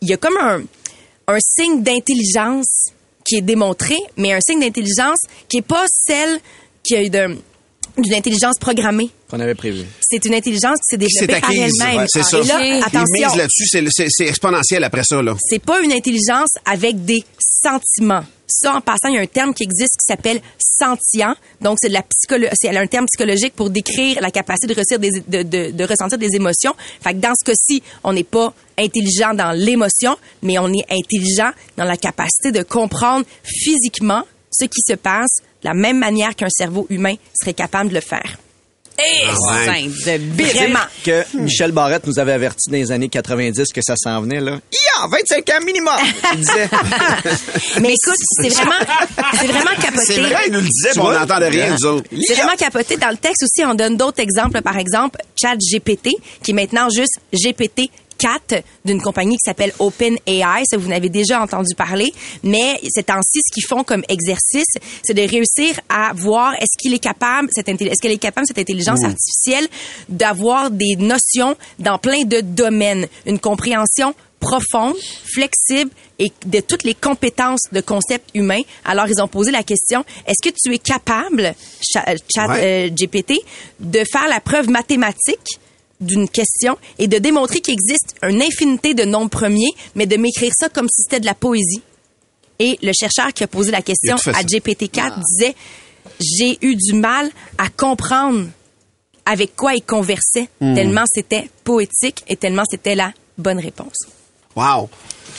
il 0.00 0.08
y 0.08 0.12
a 0.12 0.16
comme 0.16 0.36
un, 0.40 0.62
un 1.28 1.38
signe 1.40 1.82
d'intelligence 1.82 2.86
qui 3.26 3.36
est 3.36 3.42
démontré, 3.42 3.96
mais 4.16 4.32
un 4.32 4.40
signe 4.40 4.60
d'intelligence 4.60 5.20
qui 5.48 5.58
est 5.58 5.62
pas 5.62 5.84
celle 6.06 6.40
qui 6.84 6.96
a 6.96 7.08
de- 7.08 7.36
d'une 7.98 8.14
intelligence 8.14 8.58
programmée. 8.60 9.10
qu'on 9.30 9.40
avait 9.40 9.54
prévu. 9.54 9.84
C'est 10.00 10.24
une 10.26 10.34
intelligence 10.34 10.76
qui 10.78 10.90
s'est 10.90 10.96
développée 10.96 11.40
par 11.40 11.50
elle-même. 11.50 11.98
Ouais, 12.02 12.06
c'est 12.08 12.22
ça. 12.22 12.38
Et 12.40 12.44
là, 12.44 12.86
attention, 12.86 13.36
là-dessus, 13.36 13.66
c'est- 14.10 14.24
exponentiel 14.26 14.84
après 14.84 15.02
ça, 15.04 15.20
là. 15.22 15.34
c'est 15.48 15.58
pas 15.64 15.80
une 15.80 15.92
intelligence 15.92 16.50
avec 16.64 17.04
des 17.04 17.24
sentiments. 17.62 18.24
Ça, 18.46 18.74
en 18.76 18.80
passant, 18.80 19.08
il 19.08 19.14
y 19.14 19.18
a 19.18 19.22
un 19.22 19.26
terme 19.26 19.54
qui 19.54 19.64
existe 19.64 19.94
qui 19.98 20.04
s'appelle 20.06 20.40
sentient. 20.80 21.34
Donc, 21.60 21.78
c'est 21.80 21.88
de 21.88 21.94
la 21.94 22.02
psycholo 22.02 22.46
c'est 22.54 22.76
un 22.76 22.86
terme 22.86 23.06
psychologique 23.06 23.54
pour 23.54 23.70
décrire 23.70 24.20
la 24.20 24.30
capacité 24.30 24.66
de, 24.74 24.78
ressentir 24.78 24.98
des, 24.98 25.10
de, 25.26 25.42
de- 25.42 25.70
de 25.72 25.84
ressentir 25.84 26.18
des 26.18 26.34
émotions. 26.34 26.74
Fait 27.00 27.12
que 27.14 27.18
dans 27.18 27.32
ce 27.40 27.44
cas-ci, 27.44 27.82
on 28.02 28.12
n'est 28.12 28.22
pas 28.24 28.52
intelligent 28.78 29.34
dans 29.34 29.52
l'émotion, 29.52 30.16
mais 30.42 30.58
on 30.58 30.68
est 30.72 30.84
intelligent 30.90 31.50
dans 31.76 31.84
la 31.84 31.96
capacité 31.96 32.52
de 32.52 32.62
comprendre 32.62 33.24
physiquement 33.44 34.24
ce 34.52 34.66
qui 34.66 34.80
se 34.86 34.94
passe 34.94 35.40
la 35.64 35.74
même 35.74 35.98
manière 35.98 36.36
qu'un 36.36 36.50
cerveau 36.50 36.86
humain 36.90 37.14
serait 37.34 37.54
capable 37.54 37.88
de 37.90 37.94
le 37.94 38.00
faire. 38.00 38.36
Et 38.96 39.26
ouais. 39.26 40.18
de 40.18 40.18
bite. 40.18 40.54
Vraiment. 40.54 40.78
Que 41.04 41.24
Michel 41.34 41.72
Barrette 41.72 42.06
nous 42.06 42.20
avait 42.20 42.32
averti 42.32 42.70
dans 42.70 42.76
les 42.76 42.92
années 42.92 43.08
90 43.08 43.72
que 43.72 43.80
ça 43.82 43.94
s'en 43.96 44.20
venait, 44.20 44.40
là. 44.40 44.60
Il 44.70 44.76
y 44.76 45.04
a 45.04 45.08
25 45.08 45.50
ans 45.50 45.64
minimum! 45.64 45.94
Il 46.32 46.38
disait. 46.38 46.68
Mais 47.80 47.92
écoute, 47.92 48.14
c'est 48.40 48.48
vraiment, 48.50 48.72
c'est 49.40 49.46
vraiment 49.48 49.74
capoté. 49.82 50.04
C'est 50.06 50.20
vrai, 50.20 50.42
il 50.46 50.52
nous 50.52 50.60
le 50.60 50.68
disait, 50.68 50.90
mais 50.94 51.02
on 51.02 51.12
n'entendait 51.12 51.48
rien, 51.48 51.70
nous 51.70 51.86
autres. 51.86 52.08
C'est 52.24 52.34
vraiment 52.34 52.54
capoté. 52.56 52.96
Dans 52.96 53.10
le 53.10 53.16
texte 53.16 53.42
aussi, 53.42 53.66
on 53.66 53.74
donne 53.74 53.96
d'autres 53.96 54.20
exemples. 54.20 54.62
Par 54.62 54.78
exemple, 54.78 55.18
ChatGPT, 55.34 56.10
qui 56.42 56.52
est 56.52 56.54
maintenant 56.54 56.88
juste 56.88 57.18
GPT 57.32 57.90
4 58.18 58.62
d'une 58.84 59.00
compagnie 59.00 59.36
qui 59.36 59.42
s'appelle 59.44 59.72
OpenAI. 59.78 60.62
Ça, 60.70 60.76
vous 60.76 60.88
en 60.88 60.92
avez 60.92 61.08
déjà 61.08 61.42
entendu 61.42 61.74
parler. 61.74 62.12
Mais 62.42 62.80
ces 62.88 63.02
temps-ci, 63.02 63.40
ce 63.46 63.52
qu'ils 63.54 63.66
font 63.66 63.84
comme 63.84 64.02
exercice, 64.08 64.66
c'est 65.02 65.14
de 65.14 65.22
réussir 65.22 65.78
à 65.88 66.12
voir 66.14 66.54
est-ce 66.54 66.76
qu'il 66.80 66.94
est 66.94 66.98
capable, 66.98 67.48
cette 67.52 67.68
est-ce 67.68 68.00
qu'elle 68.00 68.12
est 68.12 68.18
capable, 68.18 68.46
cette 68.46 68.58
intelligence 68.58 69.04
artificielle, 69.04 69.66
d'avoir 70.08 70.70
des 70.70 70.96
notions 70.96 71.56
dans 71.78 71.98
plein 71.98 72.24
de 72.24 72.40
domaines. 72.40 73.06
Une 73.26 73.38
compréhension 73.38 74.14
profonde, 74.40 74.94
flexible 75.32 75.90
et 76.18 76.30
de 76.44 76.60
toutes 76.60 76.84
les 76.84 76.92
compétences 76.94 77.62
de 77.72 77.80
concepts 77.80 78.28
humains. 78.34 78.60
Alors, 78.84 79.06
ils 79.08 79.22
ont 79.22 79.26
posé 79.28 79.50
la 79.50 79.62
question, 79.62 80.04
est-ce 80.26 80.46
que 80.46 80.54
tu 80.54 80.74
es 80.74 80.78
capable, 80.78 81.46
euh, 81.46 82.14
chat 82.34 82.46
Ouais. 82.48 82.88
euh, 82.88 82.90
GPT, 82.90 83.40
de 83.80 84.04
faire 84.04 84.28
la 84.28 84.40
preuve 84.40 84.68
mathématique 84.68 85.58
d'une 86.04 86.28
question 86.28 86.76
et 86.98 87.08
de 87.08 87.18
démontrer 87.18 87.60
qu'il 87.60 87.74
existe 87.74 88.14
une 88.22 88.42
infinité 88.42 88.94
de 88.94 89.04
nombres 89.04 89.30
premiers, 89.30 89.72
mais 89.94 90.06
de 90.06 90.16
m'écrire 90.16 90.52
ça 90.58 90.68
comme 90.68 90.86
si 90.88 91.02
c'était 91.02 91.20
de 91.20 91.26
la 91.26 91.34
poésie. 91.34 91.82
Et 92.58 92.78
le 92.82 92.92
chercheur 92.92 93.32
qui 93.32 93.42
a 93.42 93.46
posé 93.48 93.70
la 93.72 93.82
question 93.82 94.14
à 94.14 94.18
ça. 94.18 94.32
GPT-4 94.42 95.20
disait, 95.24 95.54
j'ai 96.20 96.58
eu 96.62 96.76
du 96.76 96.92
mal 96.94 97.28
à 97.58 97.68
comprendre 97.68 98.46
avec 99.26 99.56
quoi 99.56 99.74
il 99.74 99.82
conversait, 99.82 100.48
Hmm. 100.60 100.74
tellement 100.74 101.04
c'était 101.12 101.48
poétique 101.64 102.22
et 102.28 102.36
tellement 102.36 102.64
c'était 102.70 102.94
la 102.94 103.12
bonne 103.38 103.58
réponse. 103.58 103.96
Wow. 104.54 104.88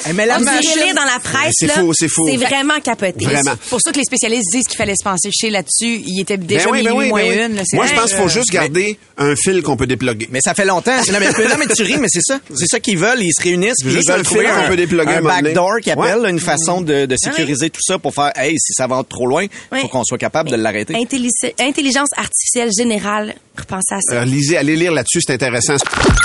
Eh, 0.10 0.14
mais 0.14 0.26
la 0.26 0.40
machine. 0.40 0.82
lire 0.84 0.96
dans 0.96 1.04
la 1.04 1.20
presse, 1.20 1.54
C'est 1.58 1.68
là, 1.68 1.74
faux, 1.76 1.94
c'est 1.94 2.08
faux. 2.08 2.28
C'est 2.30 2.38
vraiment 2.38 2.80
capoté. 2.84 3.26
Vraiment. 3.26 3.52
C'est 3.62 3.70
pour 3.70 3.80
ça 3.84 3.92
que 3.92 3.98
les 3.98 4.04
spécialistes 4.04 4.52
disent 4.52 4.66
qu'il 4.68 4.78
fallait 4.78 4.96
se 4.96 5.04
pencher 5.04 5.50
là-dessus. 5.50 6.02
Il 6.06 6.20
était 6.22 6.38
déjà 6.38 6.66
Ben 6.66 6.72
oui, 6.72 6.84
ben 6.84 6.90
minuit 6.92 7.04
oui, 7.06 7.10
moins 7.10 7.22
ben 7.22 7.30
oui. 7.40 7.46
une. 7.46 7.56
là, 7.56 7.64
Moi, 7.74 7.86
je 7.88 7.94
pense 7.94 8.06
qu'il 8.12 8.18
faut 8.18 8.28
juste 8.28 8.52
garder 8.52 8.98
un 9.18 9.36
fil 9.36 9.62
qu'on 9.64 9.78
peut 9.78 9.88
déploguer. 9.88 10.28
Mais 10.32 10.42
ça 10.42 10.54
fait 10.54 10.66
longtemps. 10.66 10.96
Non, 11.12 11.20
mais, 11.20 11.28
non, 11.48 11.56
mais 11.58 11.68
tu 11.74 11.84
ris, 11.84 11.98
mais 11.98 12.08
c'est 12.10 12.22
ça. 12.24 12.40
C'est 12.54 12.68
ça 12.68 12.80
qu'ils 12.80 12.98
veulent. 12.98 13.22
Ils 13.22 13.32
se 13.38 13.42
réunissent. 13.44 13.76
puis 13.82 13.94
ils 13.94 14.08
veulent 14.08 14.20
un 14.20 14.24
trouver 14.24 14.46
faire 14.46 14.58
un 14.58 14.68
peu 14.68 15.00
un 15.00 15.08
un 15.08 15.22
backdoor 15.22 15.80
qui 15.82 15.92
appelle, 15.92 16.20
Ouais. 16.20 16.30
une 16.30 16.40
façon 16.40 16.82
de, 16.82 17.06
de 17.06 17.16
sécuriser 17.18 17.70
tout 17.70 17.82
ça 17.82 17.98
pour 17.98 18.14
faire, 18.14 18.32
hey, 18.36 18.56
si 18.60 18.74
ça 18.74 18.88
va 18.88 19.02
trop 19.08 19.26
loin, 19.28 19.46
Ouais. 19.72 19.82
faut 19.82 19.88
qu'on 19.88 20.04
soit 20.04 20.18
capable 20.18 20.50
de 20.50 20.56
l'arrêter. 20.56 20.96
Intelligence 20.96 22.10
artificielle 22.18 22.72
générale, 22.78 23.36
repensez 23.58 23.94
à 23.96 24.00
ça. 24.02 24.12
Alors, 24.14 24.26
lisez, 24.26 24.58
allez 24.58 24.76
lire 24.76 24.92
là-dessus, 24.92 25.20
c'est 25.26 25.34
intéressant. 25.34 25.76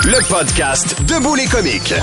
Le 0.05 0.27
podcast 0.29 0.97
Debout 1.07 1.35
les 1.35 1.47
comiques. 1.47 1.95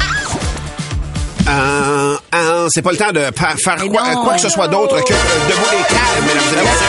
Euh, 1.50 2.18
euh, 2.36 2.68
c'est 2.72 2.82
pas 2.82 2.92
le 2.92 2.98
temps 2.98 3.12
de 3.12 3.20
faire 3.20 3.78
quoi, 3.90 4.14
non. 4.14 4.24
quoi 4.24 4.34
que 4.36 4.42
ce 4.42 4.50
soit 4.50 4.68
d'autre 4.68 5.04
que 5.04 5.14
euh, 5.14 5.50
debout 5.50 5.70
les 5.72 5.84
câbles, 5.84 6.28
mesdames 6.28 6.44
et 6.54 6.66
messieurs. 6.66 6.88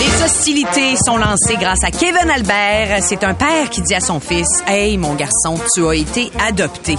Les 0.00 0.24
hostilités 0.24 0.96
sont 1.04 1.16
lancées 1.16 1.56
grâce 1.58 1.82
à 1.84 1.90
Kevin 1.90 2.30
Albert. 2.30 2.98
C'est 3.02 3.24
un 3.24 3.34
père 3.34 3.70
qui 3.70 3.82
dit 3.82 3.94
à 3.94 4.00
son 4.00 4.20
fils 4.20 4.48
Hey, 4.66 4.96
mon 4.98 5.14
garçon, 5.14 5.58
tu 5.74 5.86
as 5.86 5.94
été 5.94 6.30
adopté. 6.46 6.96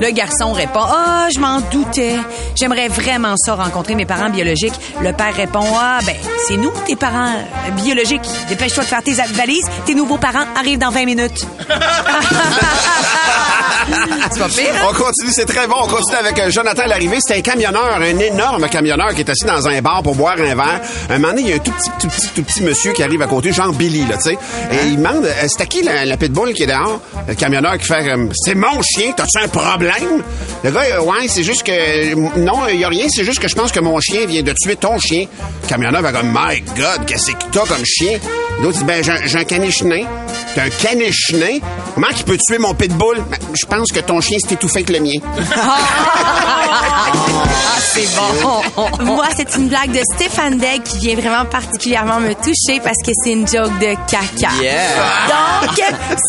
Le 0.00 0.10
garçon 0.10 0.52
répond 0.52 0.82
Ah, 0.82 1.28
je 1.34 1.40
m'en 1.40 1.60
doutais. 1.60 2.16
J'aimerais 2.54 2.88
vraiment 2.88 3.34
ça 3.36 3.54
rencontrer 3.54 3.94
mes 3.94 4.04
parents 4.04 4.30
biologiques. 4.30 4.74
Le 5.00 5.12
père 5.12 5.34
répond 5.34 5.64
Ah, 5.74 5.98
ben, 6.04 6.16
c'est 6.46 6.56
nous, 6.56 6.72
tes 6.86 6.96
parents 6.96 7.32
euh, 7.34 7.70
biologiques. 7.82 8.28
Dépêche-toi 8.48 8.84
de 8.84 8.88
faire 8.88 9.02
tes 9.02 9.14
valises. 9.14 9.66
Tes 9.86 9.94
nouveaux 9.94 10.18
parents 10.18 10.44
arrivent 10.56 10.78
dans 10.78 10.90
20 10.90 11.04
minutes. 11.06 11.46
c'est 14.32 14.38
pas 14.38 14.48
pire, 14.48 14.74
hein? 14.74 14.86
On 14.90 14.92
continue, 14.94 15.30
c'est 15.32 15.44
très 15.44 15.66
bon. 15.66 15.76
On 15.82 15.86
continue 15.86 16.16
avec 16.18 16.38
euh, 16.38 16.50
Jonathan 16.50 16.86
Larrivée. 16.86 17.18
C'est 17.20 17.36
un 17.36 17.40
camionneur, 17.40 17.96
un 17.96 18.18
énorme 18.18 18.68
camionneur 18.68 19.14
qui 19.14 19.20
est 19.20 19.30
assis 19.30 19.44
dans 19.44 19.66
un 19.66 19.80
bar 19.80 20.02
pour 20.02 20.14
boire 20.14 20.36
un 20.38 20.54
verre. 20.54 20.80
Un 21.08 21.18
moment 21.18 21.28
donné, 21.28 21.42
il 21.42 21.48
y 21.48 21.52
a 21.52 21.56
un 21.56 21.58
tout 21.58 21.72
petit, 21.72 21.90
tout 22.00 22.08
petit, 22.08 22.28
tout 22.34 22.42
petit 22.42 22.62
monsieur 22.62 22.92
qui 22.92 23.02
arrive 23.02 23.22
à 23.22 23.26
côté, 23.26 23.52
genre 23.52 23.72
Billy, 23.72 24.06
là, 24.06 24.16
tu 24.16 24.30
sais. 24.30 24.38
Et 24.72 24.86
il 24.88 24.96
demande, 24.96 25.24
euh, 25.24 25.46
c'est 25.46 25.62
à 25.62 25.66
qui 25.66 25.82
la, 25.82 26.04
la 26.04 26.16
pitbull 26.16 26.52
qui 26.52 26.64
est 26.64 26.66
dehors? 26.66 27.00
Le 27.28 27.34
camionneur 27.34 27.78
qui 27.78 27.86
fait, 27.86 28.04
c'est 28.34 28.54
mon 28.54 28.82
chien, 28.82 29.12
t'as-tu 29.16 29.42
un 29.42 29.48
problème? 29.48 29.85
Le 30.64 30.70
gars, 30.70 30.80
euh, 30.92 31.00
ouais, 31.02 31.28
c'est 31.28 31.42
juste 31.42 31.62
que, 31.64 32.14
non, 32.38 32.66
il 32.68 32.80
y 32.80 32.84
a 32.84 32.88
rien, 32.88 33.06
c'est 33.08 33.24
juste 33.24 33.38
que 33.40 33.48
je 33.48 33.54
pense 33.54 33.72
que 33.72 33.80
mon 33.80 33.98
chien 34.00 34.26
vient 34.26 34.42
de 34.42 34.52
tuer 34.52 34.76
ton 34.76 34.98
chien. 34.98 35.26
Le 35.62 35.68
camionneur 35.68 36.02
va 36.02 36.12
comme, 36.12 36.28
my 36.32 36.60
God, 36.76 37.06
qu'est-ce 37.06 37.30
que 37.32 37.36
t'as 37.52 37.66
comme 37.66 37.84
chien? 37.84 38.18
L'autre 38.62 38.78
dit, 38.78 38.84
ben, 38.84 39.02
j'ai 39.04 39.12
un- 39.12 39.26
j'ai 39.26 39.38
un 39.38 39.44
caniche 39.44 39.82
nain. 39.82 40.04
T'as 40.54 40.64
un 40.64 40.70
caniche 40.70 41.32
nain? 41.34 41.58
Comment 41.94 42.06
qu'il 42.08 42.24
peut 42.24 42.38
tuer 42.38 42.58
mon 42.58 42.72
pitbull? 42.74 43.18
Ben, 43.30 43.38
je 43.54 43.66
pense 43.66 43.92
que 43.92 44.00
ton 44.00 44.20
chien 44.22 44.38
s'est 44.38 44.54
étouffé 44.54 44.78
avec 44.78 44.90
le 44.90 45.00
mien. 45.00 45.18
Ah, 46.68 47.78
c'est 47.80 48.06
bon. 48.14 49.04
Moi, 49.04 49.24
c'est 49.36 49.54
une 49.56 49.68
blague 49.68 49.92
de 49.92 50.00
Stéphane 50.14 50.58
Degg 50.58 50.82
qui 50.82 50.98
vient 50.98 51.14
vraiment 51.16 51.44
particulièrement 51.44 52.20
me 52.20 52.34
toucher 52.34 52.80
parce 52.82 52.96
que 53.04 53.12
c'est 53.22 53.32
une 53.32 53.46
joke 53.46 53.78
de 53.78 53.94
caca. 54.10 54.52
Yeah. 54.60 54.82
Donc, 55.28 55.80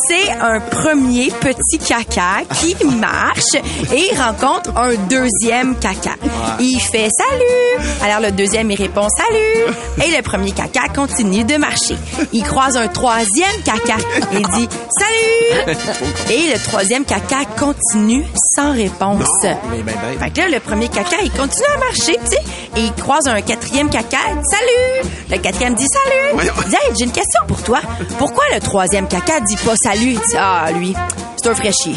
c'est 0.08 0.32
un 0.32 0.60
premier 0.60 1.32
petit 1.32 1.80
caca 1.80 2.44
qui 2.60 2.76
marche 2.86 3.47
et 3.56 4.10
il 4.12 4.18
rencontre 4.20 4.76
un 4.78 4.96
deuxième 5.10 5.76
caca. 5.78 6.16
Il 6.60 6.80
fait 6.80 7.10
salut. 7.10 7.88
Alors 8.04 8.22
le 8.22 8.32
deuxième, 8.32 8.70
il 8.72 8.76
répond 8.76 9.08
salut. 9.10 9.76
Et 10.06 10.16
le 10.16 10.22
premier 10.22 10.52
caca 10.52 10.88
continue 10.94 11.44
de 11.44 11.58
marcher. 11.58 11.96
Il 12.34 12.44
croise 12.44 12.78
un 12.78 12.88
troisième 12.88 13.62
caca. 13.64 13.98
Il 14.32 14.46
dit 14.48 14.70
salut. 14.98 15.74
Et 16.30 16.54
le 16.54 16.60
troisième 16.64 17.06
caca 17.06 17.46
continue 17.58 18.26
sans 18.56 18.72
réponse. 18.72 19.28
Mais 19.44 19.82
ben, 19.84 19.96
ben. 20.02 20.20
Fait 20.20 20.30
que 20.32 20.40
là, 20.42 20.50
le 20.50 20.60
premier 20.60 20.88
caca, 20.88 21.18
il 21.24 21.32
continue 21.32 21.68
à 21.76 21.80
marcher, 21.80 22.18
tu 22.24 22.32
sais. 22.32 22.42
Et 22.78 22.86
il 22.86 22.94
croise 22.94 23.28
un 23.28 23.42
quatrième 23.42 23.90
caca. 23.90 24.18
Salut! 24.50 25.10
Le 25.32 25.38
quatrième 25.38 25.76
dit 25.76 25.86
salut. 25.88 26.34
Voyons. 26.34 26.54
Il 26.64 26.70
dit, 26.70 26.76
Hey, 26.76 26.94
j'ai 26.98 27.06
une 27.06 27.12
question 27.12 27.42
pour 27.48 27.62
toi. 27.64 27.80
Pourquoi 28.18 28.44
le 28.54 28.60
troisième 28.60 29.08
caca 29.08 29.40
dit 29.42 29.58
pas 29.58 29.76
salut? 29.76 30.12
Il 30.12 30.20
dit, 30.20 30.38
ah, 30.38 30.68
lui, 30.74 30.94
c'est 31.38 31.50
un 31.50 31.56
fraîchier. 31.56 31.96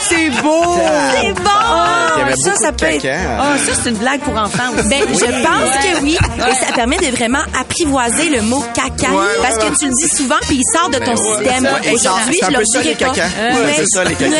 C'est 0.00 0.30
beau. 0.42 0.62
C'est 1.20 1.32
bon! 1.32 1.50
Il 2.16 2.22
avait 2.22 2.36
ça, 2.36 2.54
ça 2.56 2.72
peut 2.72 2.86
être. 2.86 3.02
caca. 3.02 3.18
Ah, 3.38 3.54
ça, 3.58 3.72
c'est 3.82 3.90
une 3.90 3.96
blague 3.96 4.20
pour 4.20 4.34
enfants 4.36 4.70
aussi. 4.78 4.88
Ben, 4.88 5.02
je 5.08 5.24
pense 5.42 5.84
que 5.84 6.02
oui. 6.02 6.16
Et 6.48 6.54
ça 6.54 6.72
permet 6.74 6.96
de 6.98 7.06
vraiment 7.14 7.40
apprivoiser 7.58 8.28
le 8.30 8.42
mot 8.42 8.64
caca. 8.74 9.08
parce 9.42 9.56
que 9.58 9.78
tu 9.78 9.86
le 9.86 9.92
dis 9.92 10.08
souvent, 10.16 10.36
puis 10.42 10.56
il 10.60 10.78
sort 10.78 10.88
de 10.90 10.98
ton 10.98 11.16
système. 11.16 11.64
Ouais, 11.64 11.92
Aujourd'hui, 11.92 12.38
c'est 12.40 12.46
un 12.46 12.50
je 12.50 12.54
peu 12.54 12.60
le 12.60 12.66
ça, 12.66 12.80
dirai 12.82 12.96
les 12.98 13.06
pas. 13.06 13.12
c'est 13.76 13.86
ça, 13.86 14.04
les. 14.04 14.14
Ouais. 14.14 14.38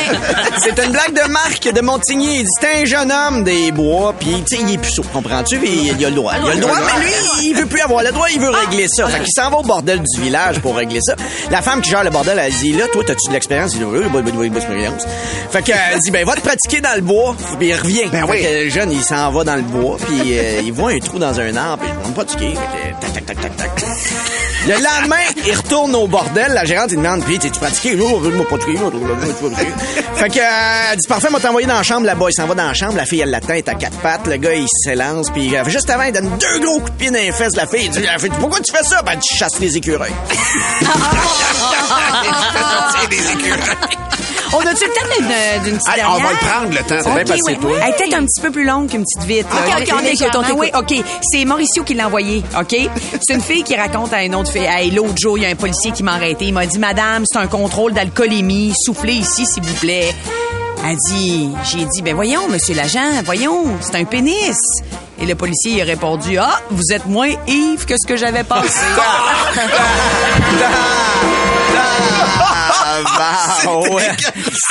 C'est 0.59 0.85
une 0.85 0.93
blague 0.93 1.13
de 1.13 1.31
Marc 1.31 1.63
de 1.73 1.81
Montigny. 1.81 2.39
Il 2.41 2.45
dit, 2.45 2.51
c'est 2.61 2.83
un 2.83 2.85
jeune 2.85 3.13
homme 3.13 3.45
des 3.45 3.73
bois, 3.73 4.15
puis 4.19 4.43
tu 4.49 4.57
sais, 4.57 4.63
il 4.67 4.75
est 4.75 4.79
puceau, 4.79 5.03
comprends-tu? 5.13 5.59
Puis 5.59 5.93
il 5.99 6.05
a 6.05 6.09
le 6.11 6.15
droit. 6.17 6.33
Il 6.43 6.51
a 6.51 6.55
le 6.55 6.61
droit, 6.61 6.77
mais 6.99 7.05
lui, 7.05 7.13
il 7.51 7.55
veut 7.57 7.67
plus 7.67 7.81
avoir 7.81 8.03
le 8.03 8.13
droit, 8.13 8.27
il 8.33 8.41
veut 8.41 8.51
régler 8.51 8.87
ça. 8.89 9.07
Fait 9.09 9.19
qu'il 9.23 9.33
s'en 9.35 9.51
va 9.51 9.59
au 9.59 9.63
bordel 9.63 10.01
du 10.03 10.21
village 10.21 10.61
pour 10.61 10.77
régler 10.77 11.01
ça. 11.03 11.15
La 11.51 11.63
femme 11.63 11.81
qui 11.81 11.91
gère 11.91 12.05
le 12.05 12.11
bordel, 12.11 12.39
elle 12.39 12.53
dit, 12.53 12.73
là, 12.73 12.85
toi, 12.93 13.03
t'as-tu 13.07 13.29
de 13.29 13.33
l'expérience? 13.35 13.73
Il 13.75 13.81
dit, 13.81 13.85
oui, 14.37 14.37
oui, 14.37 14.37
oui, 14.37 14.37
oui, 14.37 14.51
oui, 14.51 14.57
expérience. 14.57 15.03
Fait 15.51 15.63
qu'elle 15.63 16.01
dit, 16.01 16.11
ben, 16.11 16.25
va 16.25 16.35
te 16.35 16.41
pratiquer 16.41 16.81
dans 16.81 16.95
le 16.95 17.03
bois, 17.03 17.37
puis 17.59 17.69
il 17.69 17.75
revient. 17.75 18.07
Ben 18.11 18.27
fait 18.27 18.33
oui. 18.33 18.43
que 18.43 18.65
le 18.65 18.71
jeune, 18.71 18.93
il 18.93 19.03
s'en 19.03 19.31
va 19.31 19.45
dans 19.45 19.57
le 19.57 19.63
bois, 19.63 19.97
puis 20.07 20.39
euh, 20.39 20.61
il 20.65 20.73
voit 20.73 20.93
un 20.93 20.99
trou 20.99 21.19
dans 21.19 21.39
un 21.39 21.57
arbre, 21.57 21.83
puis 21.83 21.93
il 21.93 22.11
ne 22.11 22.15
pas 22.15 22.25
pratiquer. 22.25 22.55
Fait 22.55 23.11
que, 23.11 23.15
tac, 23.15 23.27
tac, 23.27 23.41
tac, 23.41 23.57
tac, 23.57 23.57
tac. 23.57 23.85
Le 24.67 24.73
lendemain, 24.73 25.23
il 25.47 25.55
retourne 25.55 25.95
au 25.95 26.09
bordel. 26.09 26.53
La 26.53 26.65
gérante, 26.65 26.91
il 26.91 26.97
demande, 26.97 27.23
puis, 27.25 27.39
t'es-tu 27.39 27.61
pratiqué? 27.61 27.95
Non, 27.95 28.21
je 28.23 28.31
pas 28.31 28.37
non, 28.37 28.45
pratiqué. 28.45 28.77
Fait 30.17 30.29
que, 30.29 30.39
euh, 30.39 30.43
elle 30.91 30.99
dit, 30.99 31.07
parfait, 31.07 31.31
m'a 31.31 31.39
t'envoyer 31.39 31.69
dans 31.69 31.77
la 31.77 31.85
chambre 31.85 32.05
là-bas. 32.05 32.27
Il 32.31 32.35
s'en 32.35 32.47
va 32.47 32.55
dans 32.55 32.67
la 32.67 32.75
chambre. 32.75 32.97
La 32.97 33.05
fille, 33.05 33.21
elle 33.21 33.31
l'attend, 33.31 33.51
elle 33.51 33.59
est 33.59 33.69
à 33.69 33.75
quatre 33.75 33.97
pattes. 33.99 34.27
Le 34.27 34.37
gars, 34.39 34.55
il 34.55 34.67
s'élance, 34.69 35.31
puis 35.31 35.57
euh, 35.57 35.63
juste 35.69 35.89
avant, 35.89 36.03
il 36.03 36.13
donne 36.13 36.37
deux 36.37 36.67
gros 36.67 36.81
coups 36.81 36.93
de 36.93 36.97
pied 36.97 37.11
dans 37.11 37.19
les 37.19 37.31
fesses. 37.31 37.55
La 37.55 37.69
fille, 37.69 37.85
il 37.85 37.91
dit, 37.91 38.03
la 38.03 38.19
fille, 38.19 38.31
pourquoi 38.41 38.59
tu 38.61 38.73
fais 38.77 38.83
ça? 38.83 39.03
Ben, 39.03 39.17
tu 39.21 39.37
chasses 39.37 39.61
les 39.61 39.77
écureuils. 39.77 40.11
des 43.09 43.31
écureuils. 43.31 43.77
On 44.57 44.61
a-tu 44.61 44.85
le 44.85 44.93
temps 44.93 45.07
d'une- 45.19 45.63
d'une 45.65 45.77
petite 45.77 45.89
Allez, 45.89 46.03
dernière? 46.03 46.19
on 46.19 46.23
va 46.23 46.31
le 46.33 46.39
prendre, 46.39 46.71
le 46.71 46.77
temps. 46.79 47.03
C'est 47.03 47.25
bien 47.25 47.37
passé, 47.37 47.57
toi. 47.61 47.71
Elle 47.83 47.89
est 47.91 47.97
peut-être 47.97 48.15
un 48.15 48.25
petit 48.25 48.41
peu 48.41 48.51
plus 48.51 48.65
longue 48.65 48.89
qu'une 48.89 49.05
petite 49.05 49.25
vite. 49.29 49.47
Ok, 49.53 49.83
ok, 49.83 49.89
on 50.53 50.59
oui, 50.59 50.71
OK. 50.75 50.95
C'est 51.23 51.45
Mauricio 51.45 51.85
qui 51.85 51.95
l'a 51.95 52.07
envoyé, 52.07 52.43
OK? 52.59 52.77
C'est 53.27 53.35
une 53.35 53.43
fille 53.43 53.63
qui 53.63 53.77
raconte 53.77 54.13
à 54.13 54.23
une 54.25 54.35
autre 54.35 54.51
fille. 54.51 54.67
Hey, 54.69 54.91
l'autre 54.91 55.15
jour, 55.21 55.39
il 55.39 55.43
y 55.43 55.47
a 55.47 55.51
un 55.51 55.55
policier 55.55 55.93
qui 55.93 56.03
m'a 56.03 56.15
arrêté. 56.15 56.47
Il 56.47 56.55
m'a 56.55 56.67
dit, 56.67 56.79
Madame, 56.79 57.25
c'est 57.27 57.39
un 57.39 57.47
contrôle 57.47 57.93
d'alcoolémie. 57.93 58.73
Soufflez 58.85 59.15
ici, 59.15 59.47
s'il 59.47 59.63
vous 59.63 59.75
plaît. 59.75 60.15
Elle 60.89 60.97
dit, 61.11 61.51
j'ai 61.65 61.85
dit, 61.85 62.03
ben 62.03 62.15
voyons, 62.15 62.49
monsieur 62.49 62.75
l'agent, 62.75 63.01
voyons, 63.25 63.65
c'est 63.81 63.97
un 63.97 64.05
pénis. 64.05 64.57
Et 65.21 65.27
le 65.27 65.35
policier 65.35 65.83
a 65.83 65.85
répondu, 65.85 66.39
ah, 66.39 66.61
vous 66.71 66.93
êtes 66.93 67.07
moins 67.07 67.31
Yves 67.49 67.87
que 67.87 67.95
ce 67.99 68.07
que 68.07 68.17
j'avais 68.17 68.45
pensé. 68.45 68.69
Ah. 73.05 73.59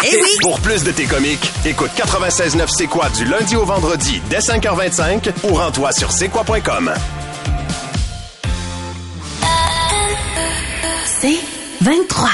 Eh 0.03 0.15
oui! 0.15 0.29
Pour 0.41 0.59
plus 0.59 0.83
de 0.83 0.91
tes 0.91 1.05
comiques, 1.05 1.51
écoute 1.65 1.91
96.9 1.95 2.67
C'est 2.69 2.87
quoi 2.87 3.09
du 3.09 3.25
lundi 3.25 3.55
au 3.55 3.65
vendredi 3.65 4.21
dès 4.29 4.39
5h25 4.39 5.31
ou 5.43 5.55
rends-toi 5.55 5.91
sur 5.91 6.11
c'est 6.11 6.29
quoi.com. 6.29 6.93
C'est 11.05 11.39
23. 11.81 12.29